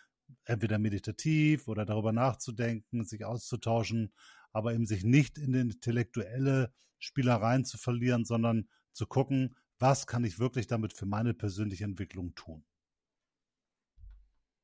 [0.44, 4.12] entweder meditativ oder darüber nachzudenken, sich auszutauschen
[4.56, 6.72] aber eben sich nicht in intellektuelle
[7.06, 12.34] Spielereien zu verlieren, sondern zu gucken, was kann ich wirklich damit für meine persönliche Entwicklung
[12.34, 12.64] tun.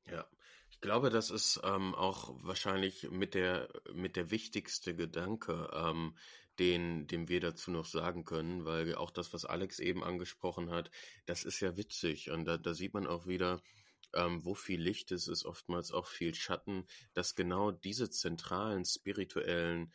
[0.05, 0.27] Ja,
[0.69, 6.17] ich glaube, das ist ähm, auch wahrscheinlich mit der mit der wichtigste Gedanke, ähm,
[6.59, 10.91] den, den wir dazu noch sagen können, weil auch das, was Alex eben angesprochen hat,
[11.25, 13.61] das ist ja witzig und da, da sieht man auch wieder,
[14.13, 19.93] ähm, wo viel Licht ist, ist oftmals auch viel Schatten, dass genau diese zentralen spirituellen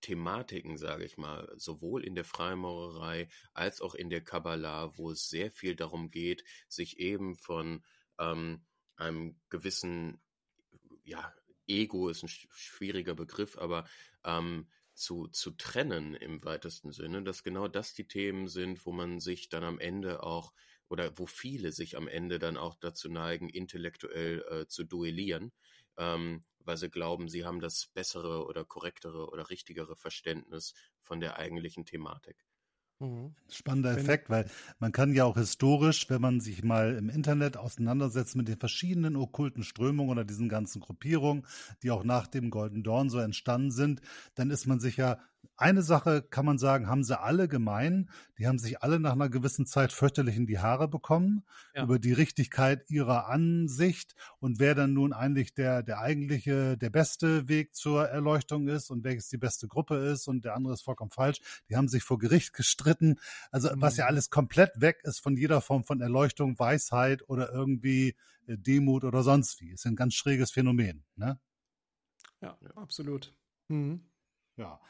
[0.00, 5.28] Thematiken, sage ich mal, sowohl in der Freimaurerei als auch in der Kabbalah, wo es
[5.28, 7.84] sehr viel darum geht, sich eben von
[8.18, 8.64] ähm,
[8.96, 10.20] einem gewissen,
[11.04, 11.32] ja,
[11.66, 13.86] Ego ist ein schwieriger Begriff, aber
[14.24, 19.20] ähm, zu, zu trennen im weitesten Sinne, dass genau das die Themen sind, wo man
[19.20, 20.52] sich dann am Ende auch
[20.88, 25.52] oder wo viele sich am Ende dann auch dazu neigen, intellektuell äh, zu duellieren,
[25.98, 31.36] ähm, weil sie glauben, sie haben das bessere oder korrektere oder richtigere Verständnis von der
[31.38, 32.46] eigentlichen Thematik.
[33.00, 33.36] Mhm.
[33.48, 38.34] Spannender Effekt, weil man kann ja auch historisch, wenn man sich mal im Internet auseinandersetzt
[38.34, 41.46] mit den verschiedenen okkulten Strömungen oder diesen ganzen Gruppierungen,
[41.84, 44.00] die auch nach dem Golden Dawn so entstanden sind,
[44.34, 45.20] dann ist man sich ja
[45.56, 48.10] eine Sache kann man sagen, haben sie alle gemein.
[48.38, 51.44] Die haben sich alle nach einer gewissen Zeit fürchterlich in die Haare bekommen
[51.74, 51.82] ja.
[51.82, 57.48] über die Richtigkeit ihrer Ansicht und wer dann nun eigentlich der, der eigentliche, der beste
[57.48, 61.10] Weg zur Erleuchtung ist und welches die beste Gruppe ist und der andere ist vollkommen
[61.10, 61.40] falsch.
[61.68, 63.18] Die haben sich vor Gericht gestritten.
[63.50, 63.82] Also mhm.
[63.82, 64.10] was ja mhm.
[64.10, 68.14] alles komplett weg ist von jeder Form von Erleuchtung, Weisheit oder irgendwie
[68.46, 69.70] äh, Demut oder sonst wie.
[69.70, 71.04] Ist ein ganz schräges Phänomen.
[71.16, 71.40] Ne?
[72.40, 72.70] Ja, ja.
[72.76, 73.34] absolut.
[73.66, 74.08] Mhm.
[74.56, 74.80] Ja.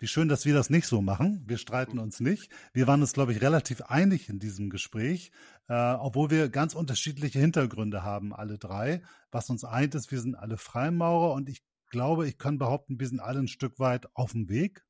[0.00, 1.42] Wie schön, dass wir das nicht so machen.
[1.46, 2.52] Wir streiten uns nicht.
[2.72, 5.32] Wir waren uns, glaube ich, relativ einig in diesem Gespräch,
[5.66, 9.02] äh, obwohl wir ganz unterschiedliche Hintergründe haben, alle drei.
[9.32, 13.08] Was uns eint, ist, wir sind alle Freimaurer und ich glaube, ich kann behaupten, wir
[13.08, 14.84] sind alle ein Stück weit auf dem Weg.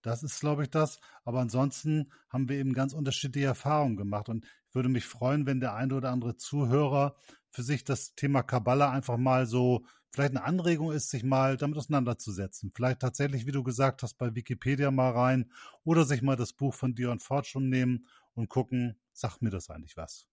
[0.00, 1.00] Das ist, glaube ich, das.
[1.24, 4.30] Aber ansonsten haben wir eben ganz unterschiedliche Erfahrungen gemacht.
[4.30, 7.14] Und ich würde mich freuen, wenn der eine oder andere Zuhörer
[7.50, 11.78] für sich das Thema Kabbala einfach mal so vielleicht eine Anregung ist, sich mal damit
[11.78, 12.72] auseinanderzusetzen.
[12.74, 15.50] Vielleicht tatsächlich, wie du gesagt hast, bei Wikipedia mal rein
[15.84, 19.96] oder sich mal das Buch von Dion Fortune nehmen und gucken, sagt mir das eigentlich
[19.96, 20.26] was?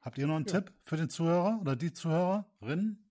[0.00, 0.60] Habt ihr noch einen ja.
[0.60, 3.03] Tipp für den Zuhörer oder die Zuhörerin?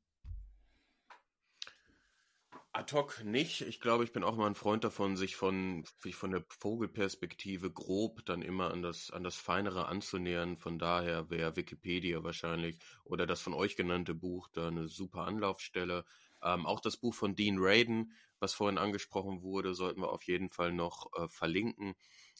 [2.75, 3.61] Ad hoc nicht.
[3.61, 7.71] Ich glaube, ich bin auch mal ein Freund davon, sich von, sich von der Vogelperspektive
[7.71, 10.57] grob dann immer an das, an das Feinere anzunähern.
[10.57, 16.03] Von daher wäre Wikipedia wahrscheinlich oder das von euch genannte Buch da eine super Anlaufstelle.
[16.41, 20.49] Ähm, auch das Buch von Dean Raiden, was vorhin angesprochen wurde, sollten wir auf jeden
[20.49, 21.93] Fall noch äh, verlinken,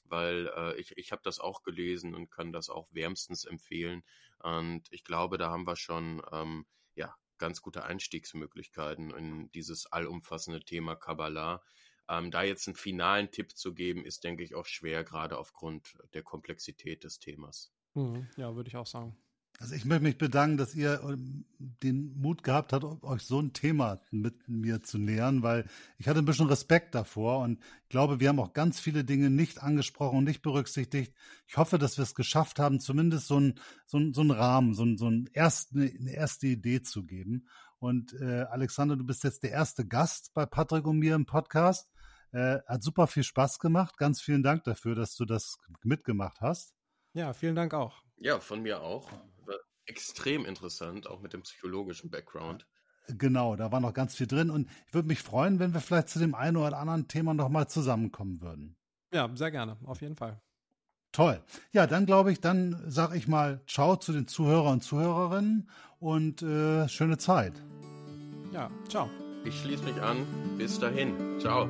[0.06, 4.04] weil äh, ich, ich habe das auch gelesen und kann das auch wärmstens empfehlen.
[4.40, 6.66] Und ich glaube, da haben wir schon ähm,
[6.96, 11.62] ja ganz gute Einstiegsmöglichkeiten in dieses allumfassende Thema Kabbalah.
[12.08, 15.98] Ähm, da jetzt einen finalen Tipp zu geben, ist, denke ich, auch schwer, gerade aufgrund
[16.14, 17.74] der Komplexität des Themas.
[17.96, 18.30] Mhm.
[18.38, 19.18] Ja, würde ich auch sagen.
[19.64, 23.54] Also ich möchte mich bedanken, dass ihr ähm, den Mut gehabt habt, euch so ein
[23.54, 28.20] Thema mit mir zu nähern, weil ich hatte ein bisschen Respekt davor und ich glaube,
[28.20, 31.16] wir haben auch ganz viele Dinge nicht angesprochen und nicht berücksichtigt.
[31.48, 34.74] Ich hoffe, dass wir es geschafft haben, zumindest so ein so ein, so ein Rahmen,
[34.74, 37.48] so ein, so ein erst, eine, eine erste Idee zu geben.
[37.80, 41.90] Und äh, Alexander, du bist jetzt der erste Gast bei Patrick und mir im Podcast.
[42.34, 43.96] Äh, hat super viel Spaß gemacht.
[43.96, 46.76] Ganz vielen Dank dafür, dass du das mitgemacht hast.
[47.14, 48.04] Ja, vielen Dank auch.
[48.18, 49.10] Ja, von mir auch
[49.86, 52.68] extrem interessant, auch mit dem psychologischen Background.
[53.08, 56.10] Genau, da war noch ganz viel drin und ich würde mich freuen, wenn wir vielleicht
[56.10, 58.78] zu dem einen oder anderen Thema nochmal zusammenkommen würden.
[59.14, 60.42] Ja, sehr gerne, auf jeden Fall.
[61.12, 61.44] Toll.
[61.72, 65.70] Ja, dann glaube ich, dann sage ich mal Ciao zu den Zuhörern und Zuhörerinnen
[66.00, 67.54] und äh, schöne Zeit.
[68.52, 69.10] Ja, ciao.
[69.46, 70.26] Ich schließe mich an.
[70.58, 71.40] Bis dahin.
[71.40, 71.70] Ciao.